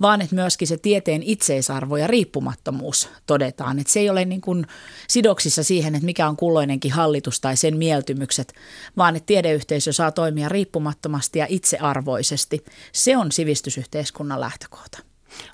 vaan 0.00 0.22
että 0.22 0.34
myöskin 0.34 0.68
se 0.68 0.76
tieteen 0.76 1.22
itseisarvo 1.22 1.96
ja 1.96 2.06
riippumattomuus 2.06 3.08
todetaan. 3.26 3.78
Että 3.78 3.92
se 3.92 4.00
ei 4.00 4.10
ole 4.10 4.24
niin 4.24 4.40
kuin 4.40 4.66
sidoksissa 5.08 5.62
siihen, 5.62 5.94
että 5.94 6.06
mikä 6.06 6.28
on 6.28 6.36
kulloinenkin 6.36 6.92
hallitus 6.92 7.40
tai 7.40 7.56
sen 7.56 7.76
mieltymykset, 7.76 8.52
vaan 8.96 9.16
että 9.16 9.26
tiedeyhteisö 9.26 9.92
saa 9.92 10.12
toimia 10.12 10.48
riippumattomasti 10.48 11.38
ja 11.38 11.46
itsearvoisesti. 11.48 12.64
Se 12.92 13.16
on 13.16 13.32
sivistysyhteiskunnan 13.32 14.40
lähtökohta. 14.40 14.98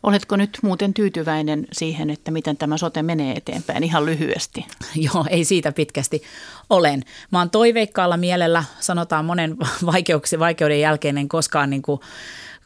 Oletko 0.02 0.36
nyt 0.36 0.58
muuten 0.62 0.94
tyytyväinen 0.94 1.66
siihen, 1.72 2.10
että 2.10 2.30
miten 2.30 2.56
tämä 2.56 2.76
sote 2.76 3.02
menee 3.02 3.36
eteenpäin 3.36 3.84
ihan 3.84 4.06
lyhyesti? 4.06 4.66
Joo, 5.14 5.24
ei 5.30 5.44
siitä 5.44 5.72
pitkästi 5.72 6.22
olen. 6.70 7.02
Mä 7.30 7.38
oon 7.38 7.50
toiveikkaalla 7.50 8.16
mielellä, 8.16 8.64
sanotaan 8.80 9.24
monen 9.24 9.56
vaikeuden 10.38 10.80
jälkeen 10.80 11.18
en 11.18 11.28
koskaan 11.28 11.70
niin 11.70 11.82
kuin 11.82 12.00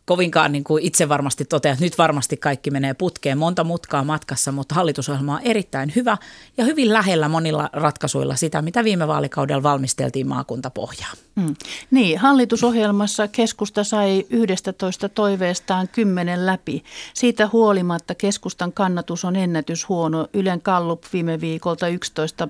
kovinkaan 0.07 0.53
niin 0.53 0.65
kuin 0.65 0.85
itse 0.85 1.09
varmasti 1.09 1.45
totea, 1.45 1.73
että 1.73 1.85
nyt 1.85 1.99
varmasti 1.99 2.37
kaikki 2.37 2.71
menee 2.71 2.95
putkeen, 2.95 3.39
monta 3.39 3.65
mutkaa 3.65 4.05
matkassa, 4.05 4.53
mutta 4.53 4.75
hallitusohjelma 4.75 5.35
on 5.35 5.43
erittäin 5.43 5.93
hyvä 5.97 6.17
ja 6.57 6.65
hyvin 6.65 6.93
lähellä 6.93 7.29
monilla 7.29 7.71
ratkaisuilla 7.73 8.37
sitä, 8.37 8.63
mitä 8.63 8.85
viime 8.85 9.09
vaalikaudella 9.09 9.63
valmisteltiin 9.63 10.29
maakuntapohjaa. 10.29 11.13
Hmm. 11.41 11.55
Niin, 11.91 12.19
hallitusohjelmassa 12.19 13.29
keskusta 13.29 13.85
sai 13.85 14.27
11 14.31 15.09
toiveestaan 15.09 15.89
kymmenen 15.89 16.47
läpi. 16.47 16.85
Siitä 17.15 17.49
huolimatta 17.53 18.15
keskustan 18.15 18.73
kannatus 18.73 19.25
on 19.25 19.37
ennätyshuono. 19.37 20.29
Ylen 20.35 20.63
Kallup 20.63 21.05
viime 21.13 21.41
viikolta 21.41 21.89
11 21.89 22.49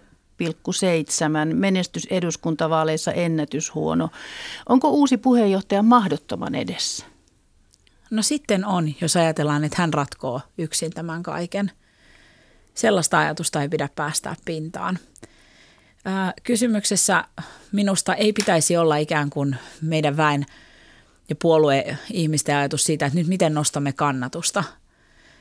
7, 0.71 1.57
menestys 1.57 2.07
eduskuntavaaleissa 2.11 3.13
ennätyshuono. 3.13 4.09
Onko 4.69 4.91
uusi 4.91 5.17
puheenjohtaja 5.17 5.83
mahdottoman 5.83 6.55
edessä? 6.55 7.16
No 8.11 8.23
sitten 8.23 8.65
on, 8.65 8.95
jos 9.01 9.17
ajatellaan, 9.17 9.65
että 9.65 9.77
hän 9.83 9.95
ratkoo 9.95 10.41
yksin 10.59 10.91
tämän 10.91 11.23
kaiken. 11.23 11.71
Sellaista 12.75 13.19
ajatusta 13.19 13.63
ei 13.63 13.69
pidä 13.69 13.89
päästää 13.95 14.37
pintaan. 14.45 14.99
Kysymyksessä 16.43 17.25
minusta 17.73 18.15
ei 18.15 18.33
pitäisi 18.33 18.77
olla 18.77 18.97
ikään 18.97 19.31
kuin 19.31 19.57
meidän 19.83 20.17
väen 20.17 20.47
ja 21.29 21.37
puolue-ihmisten 21.43 22.57
ajatus 22.57 22.85
siitä, 22.85 23.07
että 23.07 23.19
nyt 23.19 23.27
miten 23.27 23.55
nostamme 23.55 23.93
kannatusta. 23.93 24.65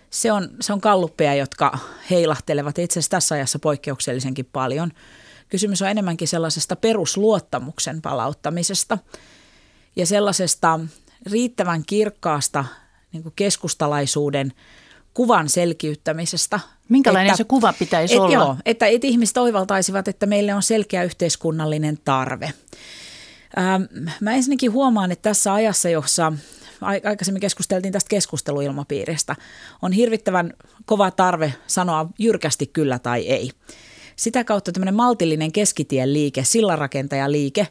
Se 0.10 0.32
on, 0.32 0.50
se 0.62 0.74
on 0.74 0.82
kalluppeja, 0.82 1.36
jotka 1.36 1.78
heilahtelevat 2.10 2.80
itse 2.80 3.00
asiassa 3.00 3.12
tässä 3.12 3.36
ajassa 3.36 3.60
poikkeuksellisenkin 3.60 4.50
paljon. 4.54 4.92
Kysymys 5.50 5.82
on 5.82 5.90
enemmänkin 5.90 6.28
sellaisesta 6.28 6.76
perusluottamuksen 6.76 8.02
palauttamisesta– 8.02 8.98
ja 9.96 10.06
sellaisesta 10.06 10.80
riittävän 11.26 11.84
kirkkaasta 11.86 12.66
niin 13.12 13.24
kuin 13.24 13.34
keskustalaisuuden 13.36 14.54
kuvan 15.14 15.50
selkiyttämisestä. 15.50 16.60
Minkälainen 16.90 17.28
että, 17.28 17.38
se 17.38 17.44
kuva 17.44 17.74
pitäisi 17.74 18.14
et, 18.14 18.20
olla? 18.20 18.34
Joo, 18.34 18.56
että, 18.66 18.86
että 18.86 19.08
ihmiset 19.08 19.38
oivaltaisivat, 19.38 20.08
että 20.08 20.26
meille 20.26 20.54
on 20.54 20.64
selkeä 20.64 21.04
yhteiskunnallinen 21.04 22.00
tarve. 22.06 22.54
Ähm, 23.58 24.08
mä 24.22 24.34
ensinnäkin 24.34 24.72
huomaan, 24.72 25.12
että 25.12 25.30
tässä 25.30 25.54
ajassa, 25.54 25.90
jossa 25.90 26.34
aikaisemmin 26.82 27.42
keskusteltiin 27.42 27.92
tästä 27.92 28.10
keskusteluilmapiiristä, 28.10 29.36
on 29.82 29.92
hirvittävän 29.92 30.54
kova 30.86 31.12
tarve 31.12 31.54
sanoa 31.68 32.10
jyrkästi 32.20 32.68
kyllä 32.68 33.00
tai 33.00 33.28
ei. 33.28 33.52
Sitä 34.16 34.44
kautta 34.44 34.72
tämmöinen 34.72 34.96
maltillinen 34.96 35.52
keskitien 35.52 36.14
liike, 36.14 36.44
sillanrakentajaliike, 36.44 37.68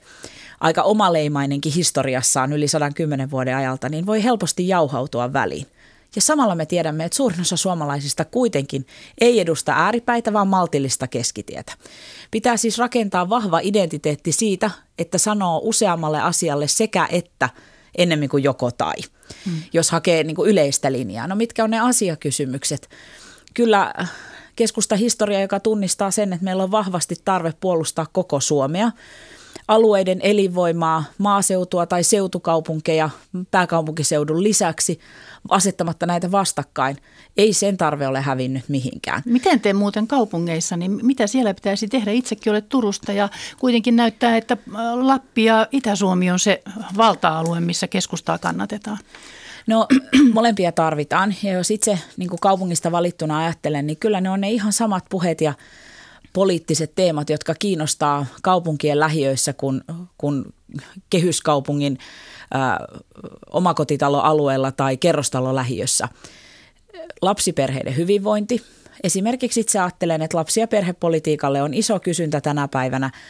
aika 0.64 0.82
omaleimainenkin 0.82 1.72
historiassaan 1.72 2.52
yli 2.52 2.68
110 2.68 3.30
vuoden 3.30 3.56
ajalta, 3.56 3.88
niin 3.88 4.06
voi 4.06 4.24
helposti 4.24 4.68
jauhautua 4.68 5.32
väliin. 5.32 5.66
Ja 6.16 6.22
samalla 6.22 6.54
me 6.54 6.66
tiedämme, 6.66 7.04
että 7.04 7.16
suurin 7.16 7.40
osa 7.40 7.56
suomalaisista 7.56 8.24
kuitenkin 8.24 8.86
ei 9.20 9.40
edusta 9.40 9.72
ääripäitä, 9.72 10.32
vaan 10.32 10.48
maltillista 10.48 11.06
keskitietä. 11.06 11.72
Pitää 12.30 12.56
siis 12.56 12.78
rakentaa 12.78 13.28
vahva 13.28 13.60
identiteetti 13.62 14.32
siitä, 14.32 14.70
että 14.98 15.18
sanoo 15.18 15.60
useammalle 15.64 16.20
asialle 16.20 16.68
sekä 16.68 17.08
että 17.10 17.48
ennemmin 17.98 18.28
kuin 18.28 18.44
joko 18.44 18.70
tai, 18.70 18.96
hmm. 19.44 19.62
jos 19.72 19.90
hakee 19.90 20.24
niin 20.24 20.36
kuin 20.36 20.50
yleistä 20.50 20.92
linjaa. 20.92 21.26
No 21.26 21.36
mitkä 21.36 21.64
on 21.64 21.70
ne 21.70 21.80
asiakysymykset? 21.80 22.88
Kyllä 23.54 23.94
keskusta 24.56 24.96
historia, 24.96 25.40
joka 25.40 25.60
tunnistaa 25.60 26.10
sen, 26.10 26.32
että 26.32 26.44
meillä 26.44 26.62
on 26.62 26.70
vahvasti 26.70 27.16
tarve 27.24 27.52
puolustaa 27.60 28.06
koko 28.12 28.40
Suomea– 28.40 28.90
alueiden 29.68 30.20
elinvoimaa, 30.22 31.04
maaseutua 31.18 31.86
tai 31.86 32.04
seutukaupunkeja 32.04 33.10
pääkaupunkiseudun 33.50 34.42
lisäksi 34.42 35.00
asettamatta 35.48 36.06
näitä 36.06 36.30
vastakkain. 36.30 36.96
Ei 37.36 37.52
sen 37.52 37.76
tarve 37.76 38.06
ole 38.06 38.20
hävinnyt 38.20 38.68
mihinkään. 38.68 39.22
Miten 39.24 39.60
te 39.60 39.72
muuten 39.72 40.06
kaupungeissa, 40.06 40.76
niin 40.76 41.06
mitä 41.06 41.26
siellä 41.26 41.54
pitäisi 41.54 41.88
tehdä? 41.88 42.10
Itsekin 42.10 42.50
olet 42.50 42.68
Turusta 42.68 43.12
ja 43.12 43.28
kuitenkin 43.58 43.96
näyttää, 43.96 44.36
että 44.36 44.56
Lappi 45.00 45.44
ja 45.44 45.66
Itä-Suomi 45.72 46.30
on 46.30 46.38
se 46.38 46.62
valta-alue, 46.96 47.60
missä 47.60 47.88
keskustaa 47.88 48.38
kannatetaan. 48.38 48.98
No 49.66 49.86
molempia 50.34 50.72
tarvitaan 50.72 51.34
ja 51.42 51.52
jos 51.52 51.70
itse 51.70 51.98
niin 52.16 52.28
kuin 52.28 52.40
kaupungista 52.40 52.92
valittuna 52.92 53.38
ajattelen, 53.38 53.86
niin 53.86 53.96
kyllä 53.96 54.20
ne 54.20 54.30
on 54.30 54.40
ne 54.40 54.50
ihan 54.50 54.72
samat 54.72 55.04
puheet 55.10 55.40
ja 55.40 55.54
poliittiset 56.34 56.94
teemat, 56.94 57.30
jotka 57.30 57.54
kiinnostaa 57.54 58.26
kaupunkien 58.42 59.00
lähiöissä 59.00 59.52
kuin, 59.52 59.84
kuin 60.18 60.44
kehyskaupungin 61.10 61.98
ä, 62.54 62.58
omakotitaloalueella 63.52 64.72
tai 64.72 64.96
kerrostalolähiössä. 64.96 66.08
Lapsiperheiden 67.22 67.96
hyvinvointi. 67.96 68.62
Esimerkiksi 69.02 69.60
itse 69.60 69.78
ajattelen, 69.78 70.22
että 70.22 70.36
lapsi- 70.36 70.60
ja 70.60 70.68
perhepolitiikalle 70.68 71.62
on 71.62 71.74
iso 71.74 72.00
kysyntä 72.00 72.40
tänä 72.40 72.68
päivänä– 72.68 73.10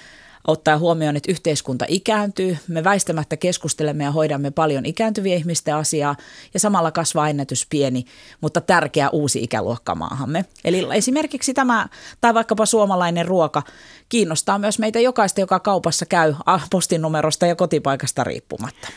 ottaa 0.46 0.78
huomioon, 0.78 1.16
että 1.16 1.32
yhteiskunta 1.32 1.84
ikääntyy. 1.88 2.58
Me 2.68 2.84
väistämättä 2.84 3.36
keskustelemme 3.36 4.04
ja 4.04 4.10
hoidamme 4.10 4.50
paljon 4.50 4.86
ikääntyviä 4.86 5.36
ihmisten 5.36 5.74
asiaa 5.74 6.16
ja 6.54 6.60
samalla 6.60 6.90
kasvaa 6.90 7.28
ennätys 7.28 7.66
pieni, 7.70 8.04
mutta 8.40 8.60
tärkeä 8.60 9.10
uusi 9.10 9.42
ikäluokka 9.42 9.94
maahamme. 9.94 10.44
Eli 10.64 10.86
esimerkiksi 10.94 11.54
tämä 11.54 11.86
tai 12.20 12.34
vaikkapa 12.34 12.66
suomalainen 12.66 13.26
ruoka 13.26 13.62
kiinnostaa 14.08 14.58
myös 14.58 14.78
meitä 14.78 15.00
jokaista, 15.00 15.40
joka 15.40 15.60
kaupassa 15.60 16.06
käy 16.06 16.34
postinumerosta 16.70 17.46
ja 17.46 17.56
kotipaikasta 17.56 18.24
riippumatta. 18.24 18.88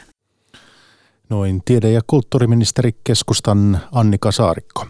Noin 1.29 1.61
tiede- 1.65 1.91
ja 1.91 2.01
kulttuuriministeri 2.07 2.95
keskustan 3.03 3.79
Annika 3.91 4.31
Saarikko. 4.31 4.85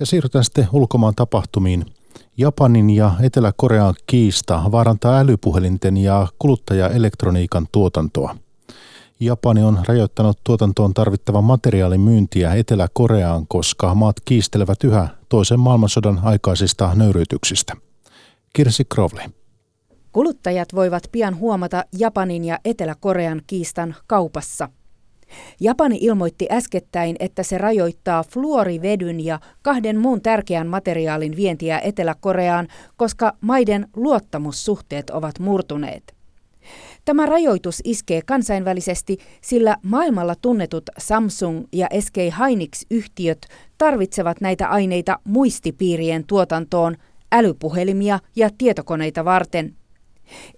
Ja 0.00 0.06
siirrytään 0.06 0.44
sitten 0.44 0.68
ulkomaan 0.72 1.14
tapahtumiin– 1.14 1.84
Japanin 2.36 2.90
ja 2.90 3.12
Etelä-Korean 3.22 3.94
kiista 4.06 4.62
vaarantaa 4.72 5.18
älypuhelinten 5.18 5.96
ja 5.96 6.26
kuluttajaelektroniikan 6.38 7.66
tuotantoa. 7.72 8.36
Japani 9.20 9.62
on 9.62 9.78
rajoittanut 9.88 10.38
tuotantoon 10.44 10.94
tarvittavan 10.94 11.44
materiaalin 11.44 12.00
myyntiä 12.00 12.54
Etelä-Koreaan, 12.54 13.46
koska 13.46 13.94
maat 13.94 14.16
kiistelevät 14.24 14.84
yhä 14.84 15.08
toisen 15.28 15.60
maailmansodan 15.60 16.20
aikaisista 16.22 16.94
nöyryytyksistä. 16.94 17.76
Kirsi 18.52 18.84
Krovli. 18.84 19.22
Kuluttajat 20.12 20.68
voivat 20.74 21.02
pian 21.12 21.38
huomata 21.38 21.84
Japanin 21.98 22.44
ja 22.44 22.58
Etelä-Korean 22.64 23.42
kiistan 23.46 23.94
kaupassa– 24.06 24.68
Japani 25.60 25.98
ilmoitti 26.00 26.46
äskettäin, 26.50 27.16
että 27.20 27.42
se 27.42 27.58
rajoittaa 27.58 28.24
fluorivedyn 28.24 29.24
ja 29.24 29.40
kahden 29.62 29.98
muun 29.98 30.22
tärkeän 30.22 30.66
materiaalin 30.66 31.36
vientiä 31.36 31.78
Etelä-Koreaan, 31.78 32.68
koska 32.96 33.32
maiden 33.40 33.88
luottamussuhteet 33.96 35.10
ovat 35.10 35.38
murtuneet. 35.38 36.14
Tämä 37.04 37.26
rajoitus 37.26 37.80
iskee 37.84 38.20
kansainvälisesti, 38.26 39.18
sillä 39.40 39.76
maailmalla 39.82 40.34
tunnetut 40.42 40.84
Samsung 40.98 41.64
ja 41.72 41.88
SK 42.00 42.16
Hynix-yhtiöt 42.16 43.48
tarvitsevat 43.78 44.40
näitä 44.40 44.68
aineita 44.68 45.18
muistipiirien 45.24 46.26
tuotantoon, 46.26 46.96
älypuhelimia 47.32 48.18
ja 48.36 48.50
tietokoneita 48.58 49.24
varten– 49.24 49.76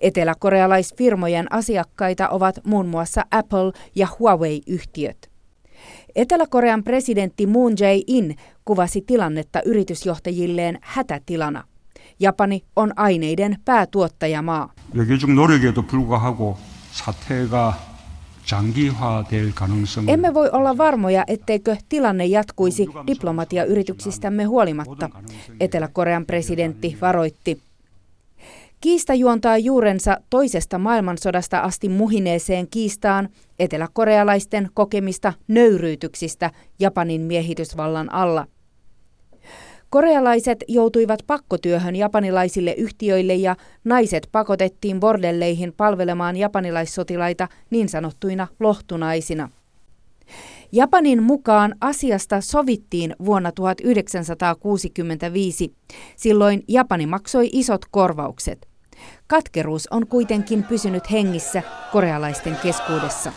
Eteläkorealaisfirmojen 0.00 1.52
asiakkaita 1.52 2.28
ovat 2.28 2.60
muun 2.66 2.86
muassa 2.86 3.24
Apple 3.30 3.72
ja 3.94 4.08
Huawei-yhtiöt. 4.18 5.30
Etelä-Korean 6.16 6.84
presidentti 6.84 7.46
Moon 7.46 7.72
Jae-in 7.80 8.36
kuvasi 8.64 9.00
tilannetta 9.06 9.62
yritysjohtajilleen 9.62 10.78
hätätilana. 10.82 11.64
Japani 12.20 12.64
on 12.76 12.92
aineiden 12.96 13.56
päätuottajamaa. 13.64 14.72
Emme 20.08 20.34
voi 20.34 20.50
olla 20.50 20.76
varmoja, 20.76 21.24
etteikö 21.26 21.76
tilanne 21.88 22.26
jatkuisi 22.26 22.86
diplomatiayrityksistämme 23.06 24.44
huolimatta, 24.44 25.10
Etelä-Korean 25.60 26.26
presidentti 26.26 26.98
varoitti. 27.00 27.60
Kiista 28.84 29.14
juontaa 29.14 29.58
juurensa 29.58 30.16
toisesta 30.30 30.78
maailmansodasta 30.78 31.60
asti 31.60 31.88
muhineeseen 31.88 32.68
kiistaan 32.68 33.28
eteläkorealaisten 33.58 34.68
kokemista 34.74 35.32
nöyryytyksistä 35.48 36.50
Japanin 36.80 37.20
miehitysvallan 37.20 38.12
alla. 38.12 38.46
Korealaiset 39.90 40.64
joutuivat 40.68 41.20
pakkotyöhön 41.26 41.96
japanilaisille 41.96 42.72
yhtiöille 42.72 43.34
ja 43.34 43.56
naiset 43.84 44.28
pakotettiin 44.32 45.00
bordelleihin 45.00 45.72
palvelemaan 45.76 46.36
japanilaissotilaita 46.36 47.48
niin 47.70 47.88
sanottuina 47.88 48.48
lohtunaisina. 48.60 49.48
Japanin 50.72 51.22
mukaan 51.22 51.74
asiasta 51.80 52.40
sovittiin 52.40 53.16
vuonna 53.24 53.52
1965. 53.52 55.74
Silloin 56.16 56.62
Japani 56.68 57.06
maksoi 57.06 57.48
isot 57.52 57.84
korvaukset. 57.90 58.73
Katkeruus 59.26 59.88
on 59.90 60.06
kuitenkin 60.06 60.62
pysynyt 60.62 61.10
hengissä 61.10 61.62
korealaisten 61.92 62.56
keskuudessa. 62.62 63.32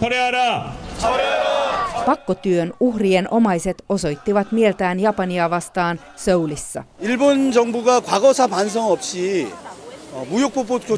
Pakkotyön 2.06 2.73
uhrien 2.80 3.28
omaiset 3.32 3.84
osoittivat 3.89 4.52
mieltään 4.52 5.00
Japania 5.00 5.50
vastaan 5.50 6.00
Seulissa. 6.15 6.84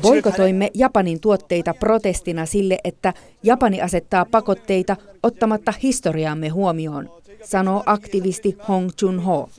Boikotoimme 0.02 0.72
Japanin 0.74 1.22
tuotteita 1.22 1.74
protestina 1.74 2.46
sille, 2.46 2.78
että 2.84 3.14
Japani 3.44 3.82
asettaa 3.82 4.26
pakotteita 4.26 4.96
ottamatta 5.24 5.74
historiaamme 5.84 6.50
huomioon, 6.50 7.10
sanoo 7.44 7.84
aktivisti 7.86 8.58
Hong 8.68 8.90
Chun-ho. 8.90 9.50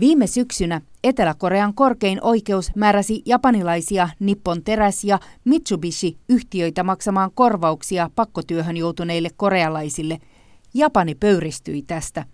Viime 0.00 0.26
syksynä 0.26 0.80
Etelä-Korean 1.04 1.74
korkein 1.74 2.18
oikeus 2.22 2.70
määräsi 2.76 3.22
japanilaisia 3.26 4.08
Nippon 4.20 4.62
Teräs- 4.62 5.04
ja 5.04 5.18
Mitsubishi-yhtiöitä 5.44 6.82
maksamaan 6.82 7.30
korvauksia 7.34 8.10
pakkotyöhön 8.14 8.76
joutuneille 8.76 9.28
korealaisille. 9.36 10.18
Japani 10.74 11.14
pöyristyi 11.14 11.82
tästä. 11.82 12.24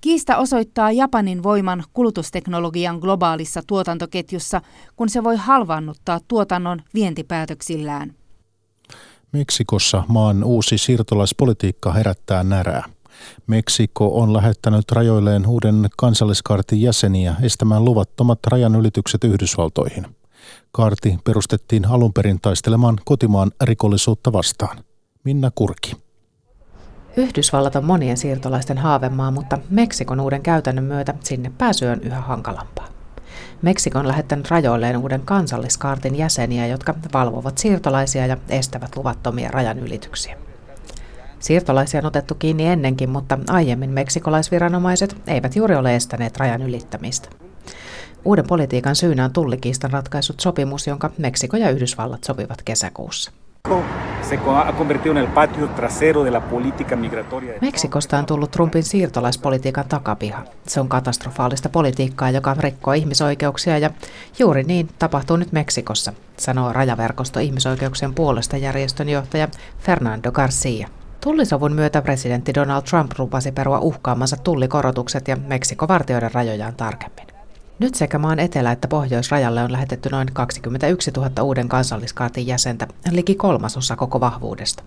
Kiista 0.00 0.36
osoittaa 0.36 0.92
Japanin 0.92 1.42
voiman 1.42 1.84
kulutusteknologian 1.92 2.98
globaalissa 2.98 3.60
tuotantoketjussa, 3.66 4.60
kun 4.96 5.08
se 5.08 5.24
voi 5.24 5.36
halvannuttaa 5.36 6.20
tuotannon 6.28 6.82
vientipäätöksillään. 6.94 8.14
Meksikossa 9.32 10.02
maan 10.08 10.44
uusi 10.44 10.78
siirtolaispolitiikka 10.78 11.92
herättää 11.92 12.42
närää. 12.42 12.93
Meksiko 13.46 14.20
on 14.20 14.32
lähettänyt 14.32 14.92
rajoilleen 14.92 15.46
uuden 15.46 15.88
kansalliskaartin 15.96 16.80
jäseniä 16.80 17.34
estämään 17.42 17.84
luvattomat 17.84 18.38
rajanylitykset 18.46 19.24
Yhdysvaltoihin. 19.24 20.06
Kaarti 20.72 21.18
perustettiin 21.24 21.86
alun 21.86 22.12
perin 22.12 22.38
taistelemaan 22.42 22.96
kotimaan 23.04 23.50
rikollisuutta 23.62 24.32
vastaan. 24.32 24.78
Minna 25.24 25.50
Kurki. 25.54 25.96
Yhdysvallat 27.16 27.76
on 27.76 27.84
monien 27.84 28.16
siirtolaisten 28.16 28.78
haavemaa, 28.78 29.30
mutta 29.30 29.58
Meksikon 29.70 30.20
uuden 30.20 30.42
käytännön 30.42 30.84
myötä 30.84 31.14
sinne 31.20 31.52
pääsy 31.58 31.86
on 31.86 32.00
yhä 32.00 32.20
hankalampaa. 32.20 32.88
Meksiko 33.62 33.98
on 33.98 34.08
lähettänyt 34.08 34.50
rajoilleen 34.50 34.96
uuden 34.96 35.20
kansalliskaartin 35.20 36.16
jäseniä, 36.16 36.66
jotka 36.66 36.94
valvovat 37.12 37.58
siirtolaisia 37.58 38.26
ja 38.26 38.36
estävät 38.48 38.96
luvattomia 38.96 39.50
rajanylityksiä. 39.50 40.36
Siirtolaisia 41.44 42.00
on 42.00 42.06
otettu 42.06 42.34
kiinni 42.34 42.66
ennenkin, 42.66 43.10
mutta 43.10 43.38
aiemmin 43.48 43.90
meksikolaisviranomaiset 43.90 45.16
eivät 45.26 45.56
juuri 45.56 45.74
ole 45.74 45.96
estäneet 45.96 46.36
rajan 46.36 46.62
ylittämistä. 46.62 47.28
Uuden 48.24 48.46
politiikan 48.46 48.96
syynä 48.96 49.24
on 49.24 49.32
tullikiistan 49.32 49.90
ratkaisut 49.90 50.40
sopimus, 50.40 50.86
jonka 50.86 51.10
Meksiko 51.18 51.56
ja 51.56 51.70
Yhdysvallat 51.70 52.24
sopivat 52.24 52.62
kesäkuussa. 52.62 53.32
Meksikosta 57.60 58.18
on 58.18 58.26
tullut 58.26 58.50
Trumpin 58.50 58.82
siirtolaispolitiikan 58.82 59.88
takapiha. 59.88 60.42
Se 60.66 60.80
on 60.80 60.88
katastrofaalista 60.88 61.68
politiikkaa, 61.68 62.30
joka 62.30 62.56
rikkoo 62.58 62.92
ihmisoikeuksia 62.92 63.78
ja 63.78 63.90
juuri 64.38 64.62
niin 64.62 64.88
tapahtuu 64.98 65.36
nyt 65.36 65.52
Meksikossa, 65.52 66.12
sanoo 66.36 66.72
rajaverkosto 66.72 67.40
ihmisoikeuksien 67.40 68.14
puolesta 68.14 68.56
järjestön 68.56 69.08
johtaja 69.08 69.48
Fernando 69.78 70.32
Garcia. 70.32 70.88
Tullisovun 71.20 71.72
myötä 71.72 72.02
presidentti 72.02 72.54
Donald 72.54 72.82
Trump 72.82 73.12
lupasi 73.18 73.52
perua 73.52 73.78
uhkaamansa 73.78 74.36
tullikorotukset 74.36 75.28
ja 75.28 75.36
Meksiko 75.36 75.88
vartioida 75.88 76.30
rajojaan 76.34 76.74
tarkemmin. 76.74 77.26
Nyt 77.78 77.94
sekä 77.94 78.18
maan 78.18 78.38
etelä- 78.38 78.72
että 78.72 78.88
pohjoisrajalle 78.88 79.62
on 79.62 79.72
lähetetty 79.72 80.08
noin 80.08 80.28
21 80.32 81.10
000 81.10 81.42
uuden 81.42 81.68
kansalliskaartin 81.68 82.46
jäsentä, 82.46 82.86
liki 83.10 83.34
kolmasosa 83.34 83.96
koko 83.96 84.20
vahvuudesta. 84.20 84.82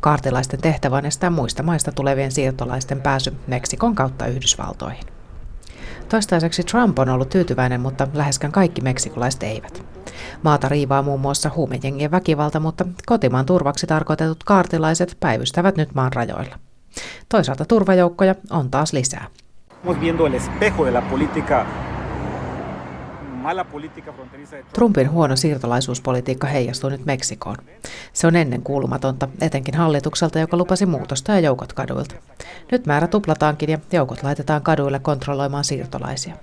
Kaartilaisten 0.00 0.60
tehtävä 0.60 0.96
on 0.96 1.06
estää 1.06 1.30
muista 1.30 1.62
maista 1.62 1.92
tulevien 1.92 2.32
siirtolaisten 2.32 3.00
pääsy 3.00 3.32
Meksikon 3.46 3.94
kautta 3.94 4.26
Yhdysvaltoihin. 4.26 5.04
Toistaiseksi 6.08 6.62
Trump 6.62 6.98
on 6.98 7.08
ollut 7.08 7.28
tyytyväinen, 7.28 7.80
mutta 7.80 8.08
läheskään 8.14 8.52
kaikki 8.52 8.80
meksikolaiset 8.80 9.42
eivät. 9.42 9.84
Maata 10.42 10.68
riivaa 10.68 11.02
muun 11.02 11.20
muassa 11.20 11.50
huumejengien 11.56 12.10
väkivalta, 12.10 12.60
mutta 12.60 12.84
kotimaan 13.06 13.46
turvaksi 13.46 13.86
tarkoitetut 13.86 14.44
kaartilaiset 14.44 15.16
päivystävät 15.20 15.76
nyt 15.76 15.94
maan 15.94 16.12
rajoilla. 16.12 16.58
Toisaalta 17.28 17.64
turvajoukkoja 17.64 18.34
on 18.50 18.70
taas 18.70 18.92
lisää. 18.92 19.26
Trumpin 24.72 25.10
huono 25.10 25.36
siirtolaisuuspolitiikka 25.36 26.46
heijastuu 26.46 26.90
nyt 26.90 27.06
Meksikoon. 27.06 27.56
Se 28.12 28.26
on 28.26 28.36
ennen 28.36 28.62
kuulumatonta, 28.62 29.28
etenkin 29.40 29.74
hallitukselta, 29.74 30.38
joka 30.38 30.56
lupasi 30.56 30.86
muutosta 30.86 31.32
ja 31.32 31.40
joukot 31.40 31.72
kaduilta. 31.72 32.14
Nyt 32.72 32.86
määrä 32.86 33.06
tuplataankin 33.06 33.70
ja 33.70 33.78
joukot 33.92 34.22
laitetaan 34.22 34.62
kaduille 34.62 34.98
kontrolloimaan 34.98 35.64
siirtolaisia. 35.64 36.34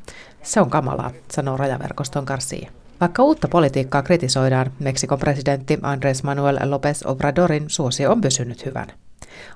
Se 0.43 0.61
on 0.61 0.69
kamalaa, 0.69 1.11
sanoo 1.31 1.57
rajaverkoston 1.57 2.23
Garcia. 2.23 2.71
Vaikka 3.01 3.23
uutta 3.23 3.47
politiikkaa 3.47 4.01
kritisoidaan, 4.01 4.71
Meksikon 4.79 5.19
presidentti 5.19 5.75
Andrés 5.75 6.23
Manuel 6.23 6.57
López 6.57 7.05
Obradorin 7.05 7.65
suosio 7.67 8.11
on 8.11 8.21
pysynyt 8.21 8.65
hyvän. 8.65 8.87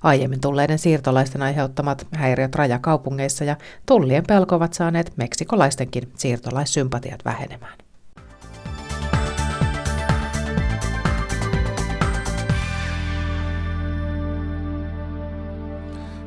Aiemmin 0.04 0.42
tulleiden 0.42 0.80
siirtolaisten 0.80 1.42
aiheuttamat 1.42 2.08
häiriöt 2.12 2.56
rajakaupungeissa 2.56 3.44
ja 3.44 3.56
tullien 3.86 4.24
pelko 4.28 4.56
ovat 4.56 4.74
saaneet 4.74 5.14
meksikolaistenkin 5.18 6.12
siirtolaissympatiat 6.18 7.26
vähenemään. 7.26 7.78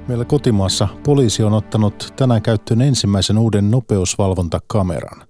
Meillä 0.08 0.24
kotimaassa 0.24 0.88
poliisi 1.02 1.42
on 1.42 1.52
ottanut 1.52 2.12
tänään 2.16 2.42
käyttöön 2.42 2.80
ensimmäisen 2.80 3.38
uuden 3.38 3.70
nopeusvalvontakameran. 3.70 5.26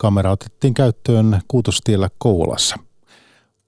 Kamera 0.00 0.30
otettiin 0.30 0.74
käyttöön 0.74 1.40
Kuutostiellä 1.48 2.08
Kouvolassa. 2.18 2.76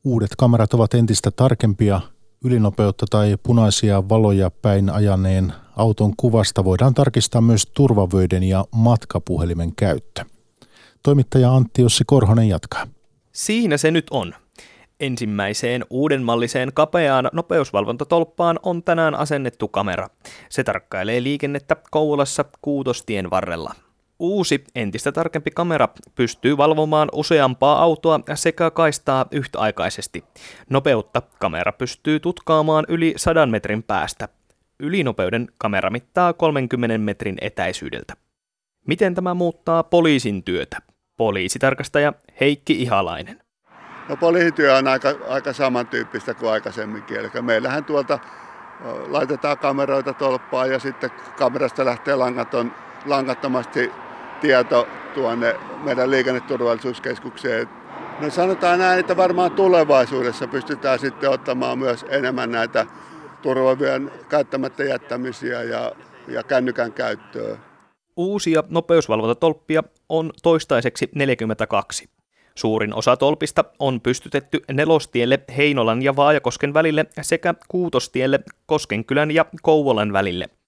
Uudet 0.04 0.30
kamerat 0.38 0.74
ovat 0.74 0.94
entistä 0.94 1.30
tarkempia 1.30 2.00
Ylinopeutta 2.44 3.06
tai 3.10 3.36
punaisia 3.42 4.08
valoja 4.08 4.50
päin 4.50 4.90
ajaneen 4.90 5.52
auton 5.76 6.16
kuvasta 6.16 6.64
voidaan 6.64 6.94
tarkistaa 6.94 7.40
myös 7.40 7.66
turvavöiden 7.66 8.42
ja 8.42 8.64
matkapuhelimen 8.74 9.74
käyttö. 9.76 10.24
Toimittaja 11.02 11.54
Antti 11.54 11.84
Ossi 11.84 12.04
Korhonen 12.06 12.48
jatkaa. 12.48 12.86
Siinä 13.32 13.76
se 13.76 13.90
nyt 13.90 14.06
on. 14.10 14.34
Ensimmäiseen 15.00 15.84
uudenmalliseen 15.90 16.70
kapeaan 16.74 17.30
nopeusvalvontatolppaan 17.32 18.58
on 18.62 18.82
tänään 18.82 19.14
asennettu 19.14 19.68
kamera. 19.68 20.08
Se 20.48 20.64
tarkkailee 20.64 21.22
liikennettä 21.22 21.76
Kouvolassa 21.90 22.44
Kuutostien 22.62 23.30
varrella. 23.30 23.74
Uusi, 24.20 24.64
entistä 24.74 25.12
tarkempi 25.12 25.50
kamera 25.50 25.88
pystyy 26.14 26.56
valvomaan 26.56 27.08
useampaa 27.12 27.82
autoa 27.82 28.20
sekä 28.34 28.70
kaistaa 28.70 29.26
yhtäaikaisesti. 29.30 30.24
Nopeutta 30.70 31.22
kamera 31.38 31.72
pystyy 31.72 32.20
tutkaamaan 32.20 32.84
yli 32.88 33.14
100 33.16 33.46
metrin 33.46 33.82
päästä. 33.82 34.28
Ylinopeuden 34.80 35.48
kamera 35.58 35.90
mittaa 35.90 36.32
30 36.32 36.98
metrin 36.98 37.36
etäisyydeltä. 37.40 38.14
Miten 38.86 39.14
tämä 39.14 39.34
muuttaa 39.34 39.82
poliisin 39.82 40.42
työtä? 40.42 40.78
Poliisitarkastaja 41.16 42.12
Heikki 42.40 42.82
Ihalainen. 42.82 43.40
No 44.08 44.16
poliisityö 44.16 44.76
on 44.76 44.88
aika, 44.88 45.08
aika 45.28 45.52
samantyyppistä 45.52 46.34
kuin 46.34 46.52
aikaisemminkin. 46.52 47.16
Eli 47.16 47.42
meillähän 47.42 47.84
tuolta 47.84 48.18
laitetaan 49.08 49.58
kameroita 49.58 50.12
tolppaan 50.12 50.70
ja 50.70 50.78
sitten 50.78 51.10
kamerasta 51.38 51.84
lähtee 51.84 52.14
langaton, 52.14 52.72
langattomasti 53.06 53.92
tieto 54.40 54.88
tuonne 55.14 55.56
meidän 55.84 56.10
liikenneturvallisuuskeskukseen. 56.10 57.68
No 58.20 58.30
sanotaan 58.30 58.78
näin, 58.78 59.00
että 59.00 59.16
varmaan 59.16 59.50
tulevaisuudessa 59.50 60.46
pystytään 60.46 60.98
sitten 60.98 61.30
ottamaan 61.30 61.78
myös 61.78 62.04
enemmän 62.08 62.50
näitä 62.50 62.86
turvavien 63.42 64.10
käyttämättä 64.28 64.84
jättämisiä 64.84 65.62
ja, 65.62 65.92
ja 66.28 66.42
kännykän 66.42 66.92
käyttöä. 66.92 67.58
Uusia 68.16 68.64
nopeusvalvontatolppia 68.68 69.82
on 70.08 70.30
toistaiseksi 70.42 71.08
42. 71.14 72.08
Suurin 72.54 72.94
osa 72.94 73.16
tolpista 73.16 73.64
on 73.78 74.00
pystytetty 74.00 74.60
nelostielle 74.72 75.40
Heinolan 75.56 76.02
ja 76.02 76.16
Vaajakosken 76.16 76.74
välille 76.74 77.06
sekä 77.20 77.54
kuutostielle 77.68 78.40
Koskenkylän 78.66 79.30
ja 79.30 79.46
Kouvolan 79.62 80.12
välille– 80.12 80.48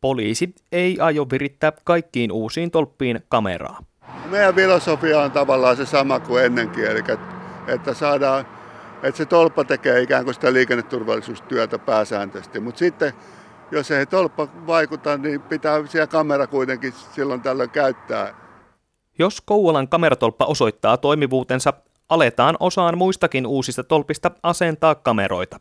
poliisi 0.00 0.54
ei 0.72 1.00
aio 1.00 1.26
virittää 1.30 1.72
kaikkiin 1.84 2.32
uusiin 2.32 2.70
tolppiin 2.70 3.20
kameraa. 3.28 3.78
Meidän 4.30 4.54
filosofia 4.54 5.20
on 5.20 5.30
tavallaan 5.30 5.76
se 5.76 5.86
sama 5.86 6.20
kuin 6.20 6.44
ennenkin, 6.44 6.84
eli 6.84 7.00
että 7.66 7.94
saadaan, 7.94 8.46
että 9.02 9.18
se 9.18 9.24
tolppa 9.24 9.64
tekee 9.64 10.00
ikään 10.02 10.24
kuin 10.24 10.34
sitä 10.34 10.52
liikenneturvallisuustyötä 10.52 11.78
pääsääntöisesti, 11.78 12.60
mutta 12.60 12.78
sitten 12.78 13.12
jos 13.70 13.90
ei 13.90 14.06
tolppa 14.06 14.48
vaikuta, 14.66 15.16
niin 15.16 15.40
pitää 15.40 15.86
siellä 15.86 16.06
kamera 16.06 16.46
kuitenkin 16.46 16.92
silloin 16.92 17.40
tällöin 17.40 17.70
käyttää. 17.70 18.34
Jos 19.18 19.40
Kouvolan 19.40 19.88
kameratolppa 19.88 20.44
osoittaa 20.44 20.96
toimivuutensa, 20.96 21.72
aletaan 22.08 22.56
osaan 22.60 22.98
muistakin 22.98 23.46
uusista 23.46 23.84
tolpista 23.84 24.30
asentaa 24.42 24.94
kameroita. 24.94 25.60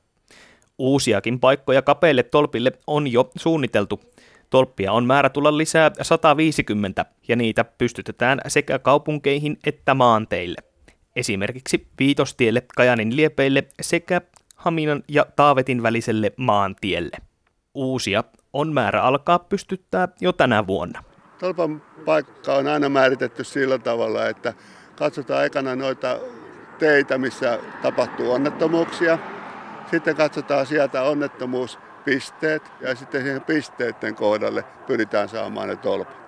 Uusiakin 0.77 1.39
paikkoja 1.39 1.81
kapeille 1.81 2.23
tolpille 2.23 2.71
on 2.87 3.07
jo 3.07 3.29
suunniteltu. 3.35 3.99
Tolppia 4.49 4.91
on 4.91 5.05
määrä 5.05 5.29
tulla 5.29 5.57
lisää 5.57 5.91
150 6.01 7.05
ja 7.27 7.35
niitä 7.35 7.63
pystytetään 7.63 8.41
sekä 8.47 8.79
kaupunkeihin 8.79 9.57
että 9.65 9.93
maanteille. 9.93 10.57
Esimerkiksi 11.15 11.87
Viitostielle, 11.99 12.63
Kajanin 12.75 13.15
liepeille 13.15 13.67
sekä 13.81 14.21
Haminan 14.55 15.03
ja 15.07 15.25
Taavetin 15.35 15.83
väliselle 15.83 16.31
maantielle. 16.37 17.17
Uusia 17.73 18.23
on 18.53 18.73
määrä 18.73 19.03
alkaa 19.03 19.39
pystyttää 19.39 20.07
jo 20.21 20.33
tänä 20.33 20.67
vuonna. 20.67 21.03
Tolpan 21.39 21.81
paikka 22.05 22.55
on 22.55 22.67
aina 22.67 22.89
määritetty 22.89 23.43
sillä 23.43 23.77
tavalla, 23.77 24.27
että 24.27 24.53
katsotaan 24.95 25.45
ekana 25.45 25.75
noita 25.75 26.19
teitä, 26.79 27.17
missä 27.17 27.59
tapahtuu 27.81 28.31
onnettomuuksia. 28.31 29.17
Sitten 29.91 30.15
katsotaan 30.15 30.65
sieltä 30.65 31.03
onnettomuus 31.03 31.79
pisteet 32.05 32.63
ja 32.81 32.95
sitten 32.95 33.21
siihen 33.21 33.41
pisteiden 33.41 34.15
kohdalle 34.15 34.63
pyritään 34.87 35.29
saamaan 35.29 35.69
ne 35.69 35.75
tolpat. 35.75 36.19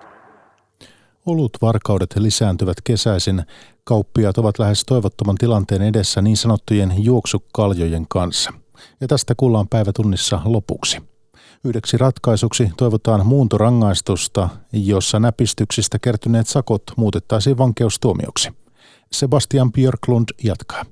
Olutvarkaudet 1.26 2.16
lisääntyvät 2.16 2.76
kesäisin. 2.84 3.42
Kauppiaat 3.84 4.38
ovat 4.38 4.58
lähes 4.58 4.84
toivottoman 4.84 5.36
tilanteen 5.36 5.82
edessä 5.82 6.22
niin 6.22 6.36
sanottujen 6.36 6.92
juoksukaljojen 6.96 8.06
kanssa. 8.08 8.52
Ja 9.00 9.08
tästä 9.08 9.34
kuullaan 9.36 9.68
päivätunnissa 9.68 10.40
lopuksi. 10.44 10.98
Yhdeksi 11.64 11.96
ratkaisuksi 11.96 12.70
toivotaan 12.76 13.26
muuntorangaistusta, 13.26 14.48
jossa 14.72 15.20
näpistyksistä 15.20 15.98
kertyneet 15.98 16.46
sakot 16.46 16.82
muutettaisiin 16.96 17.58
vankeustuomioksi. 17.58 18.50
Sebastian 19.12 19.72
Björklund 19.72 20.28
jatkaa. 20.44 20.84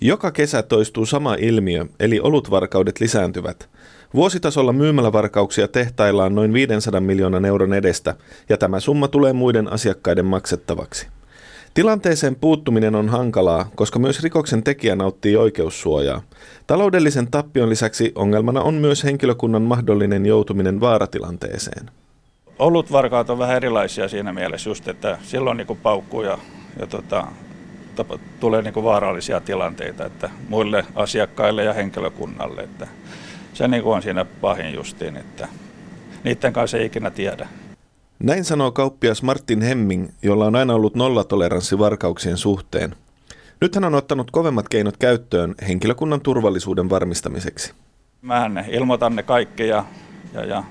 Joka 0.00 0.32
kesä 0.32 0.62
toistuu 0.62 1.06
sama 1.06 1.34
ilmiö, 1.34 1.86
eli 2.00 2.20
olutvarkaudet 2.20 3.00
lisääntyvät. 3.00 3.70
Vuositasolla 4.14 4.72
myymälävarkauksia 4.72 5.68
tehtaillaan 5.68 6.34
noin 6.34 6.52
500 6.52 7.00
miljoonan 7.00 7.44
euron 7.44 7.72
edestä, 7.72 8.14
ja 8.48 8.56
tämä 8.56 8.80
summa 8.80 9.08
tulee 9.08 9.32
muiden 9.32 9.72
asiakkaiden 9.72 10.24
maksettavaksi. 10.24 11.08
Tilanteeseen 11.74 12.36
puuttuminen 12.36 12.94
on 12.94 13.08
hankalaa, 13.08 13.70
koska 13.74 13.98
myös 13.98 14.22
rikoksen 14.22 14.62
tekijä 14.62 14.96
nauttii 14.96 15.36
oikeussuojaa. 15.36 16.22
Taloudellisen 16.66 17.30
tappion 17.30 17.70
lisäksi 17.70 18.12
ongelmana 18.14 18.60
on 18.60 18.74
myös 18.74 19.04
henkilökunnan 19.04 19.62
mahdollinen 19.62 20.26
joutuminen 20.26 20.80
vaaratilanteeseen. 20.80 21.90
Olutvarkaat 22.58 23.30
on 23.30 23.38
vähän 23.38 23.56
erilaisia 23.56 24.08
siinä 24.08 24.32
mielessä 24.32 24.70
just, 24.70 24.88
että 24.88 25.18
silloin 25.22 25.56
niin 25.56 25.78
paukkuu 25.82 26.22
ja, 26.22 26.38
ja 26.80 26.86
tota, 26.86 27.26
tulee 28.40 28.62
niin 28.62 28.84
vaarallisia 28.84 29.40
tilanteita 29.40 30.06
että 30.06 30.30
muille 30.48 30.84
asiakkaille 30.94 31.64
ja 31.64 31.72
henkilökunnalle. 31.72 32.62
Että 32.62 32.86
se 33.54 33.68
niin 33.68 33.82
kuin 33.82 33.96
on 33.96 34.02
siinä 34.02 34.24
pahin 34.24 34.74
justiin, 34.74 35.16
että 35.16 35.48
niiden 36.24 36.52
kanssa 36.52 36.78
ei 36.78 36.86
ikinä 36.86 37.10
tiedä. 37.10 37.48
Näin 38.18 38.44
sanoo 38.44 38.72
kauppias 38.72 39.22
Martin 39.22 39.62
Hemming, 39.62 40.08
jolla 40.22 40.46
on 40.46 40.56
aina 40.56 40.74
ollut 40.74 40.94
nollatoleranssi 40.94 41.78
varkauksien 41.78 42.36
suhteen. 42.36 42.96
Nyt 43.60 43.74
hän 43.74 43.84
on 43.84 43.94
ottanut 43.94 44.30
kovemmat 44.30 44.68
keinot 44.68 44.96
käyttöön 44.96 45.54
henkilökunnan 45.68 46.20
turvallisuuden 46.20 46.90
varmistamiseksi. 46.90 47.72
Mä 48.22 48.50
ilmoitan 48.68 49.16
ne 49.16 49.22
kaikki 49.22 49.68
ja, 49.68 49.84
ja, 50.32 50.44
ja, 50.44 50.64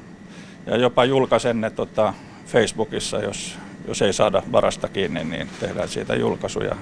ja 0.66 0.78
jopa 0.78 1.06
julkaisen 1.06 1.62
ne 1.62 1.70
tota, 1.70 2.14
Facebookissa, 2.46 3.20
jos, 3.20 3.58
jos 3.88 4.02
ei 4.02 4.14
saada 4.14 4.44
varasta 4.52 4.88
kiinni, 4.88 5.24
niin 5.24 5.50
tehdään 5.60 5.90
siitä 5.90 6.16
julkaisuja 6.16 6.76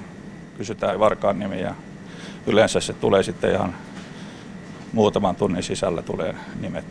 kysytään 0.58 1.00
varkaan 1.00 1.40
nimi 1.40 1.62
ja 1.62 1.76
yleensä 2.48 2.80
se 2.80 2.94
tulee 2.94 3.24
sitten 3.24 3.52
ihan 3.52 3.76
muutaman 4.94 5.36
tunnin 5.36 5.64
sisällä 5.64 6.02
tulee 6.02 6.36
nimet, 6.62 6.86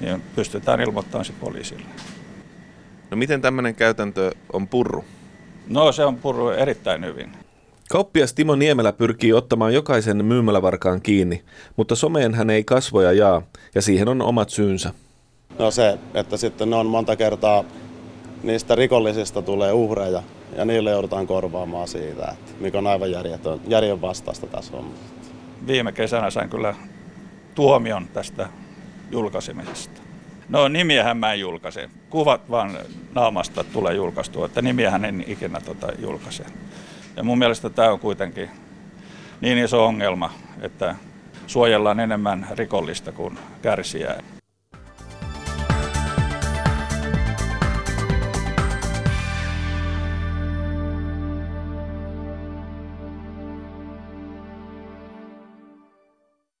niin 0.00 0.22
pystytään 0.36 0.80
ilmoittamaan 0.80 1.24
se 1.24 1.32
poliisille. 1.40 1.86
No 3.10 3.16
miten 3.16 3.42
tämmöinen 3.42 3.74
käytäntö 3.74 4.32
on 4.52 4.68
purru? 4.68 5.04
No 5.68 5.92
se 5.92 6.04
on 6.04 6.16
purru 6.16 6.48
erittäin 6.48 7.04
hyvin. 7.04 7.32
Kauppias 7.90 8.32
Timo 8.32 8.54
Niemelä 8.54 8.92
pyrkii 8.92 9.32
ottamaan 9.32 9.74
jokaisen 9.74 10.24
myymälävarkaan 10.24 11.02
kiinni, 11.02 11.42
mutta 11.76 11.94
someen 11.94 12.34
hän 12.34 12.50
ei 12.50 12.64
kasvoja 12.64 13.12
jaa, 13.12 13.42
ja 13.74 13.82
siihen 13.82 14.08
on 14.08 14.22
omat 14.22 14.50
syynsä. 14.50 14.92
No 15.58 15.70
se, 15.70 15.98
että 16.14 16.36
sitten 16.36 16.70
ne 16.70 16.76
on 16.76 16.86
monta 16.86 17.16
kertaa 17.16 17.64
niistä 18.42 18.74
rikollisista 18.74 19.42
tulee 19.42 19.72
uhreja, 19.72 20.22
ja 20.56 20.64
niille 20.64 20.90
joudutaan 20.90 21.26
korvaamaan 21.26 21.88
siitä, 21.88 22.24
että 22.32 22.52
mikä 22.60 22.78
on 22.78 22.86
aivan 22.86 23.10
järjetön, 23.10 23.60
järjen 23.68 24.00
vastaista 24.00 24.46
tässä 24.46 24.76
on. 24.76 24.94
Viime 25.66 25.92
kesänä 25.92 26.30
sain 26.30 26.50
kyllä 26.50 26.74
tuomion 27.54 28.08
tästä 28.08 28.48
julkaisemisesta. 29.10 30.00
No 30.48 30.68
nimiähän 30.68 31.16
mä 31.16 31.32
en 31.32 31.40
julkaise. 31.40 31.90
Kuvat 32.10 32.50
vaan 32.50 32.78
naamasta 33.14 33.64
tulee 33.64 33.94
julkaistua, 33.94 34.46
että 34.46 34.62
nimiähän 34.62 35.04
en 35.04 35.24
ikinä 35.26 35.60
tota 35.60 35.88
julkaise. 35.98 36.44
Ja 37.16 37.24
mun 37.24 37.38
mielestä 37.38 37.70
tämä 37.70 37.92
on 37.92 38.00
kuitenkin 38.00 38.50
niin 39.40 39.58
iso 39.58 39.86
ongelma, 39.86 40.32
että 40.60 40.94
suojellaan 41.46 42.00
enemmän 42.00 42.46
rikollista 42.50 43.12
kuin 43.12 43.38
kärsijää. 43.62 44.22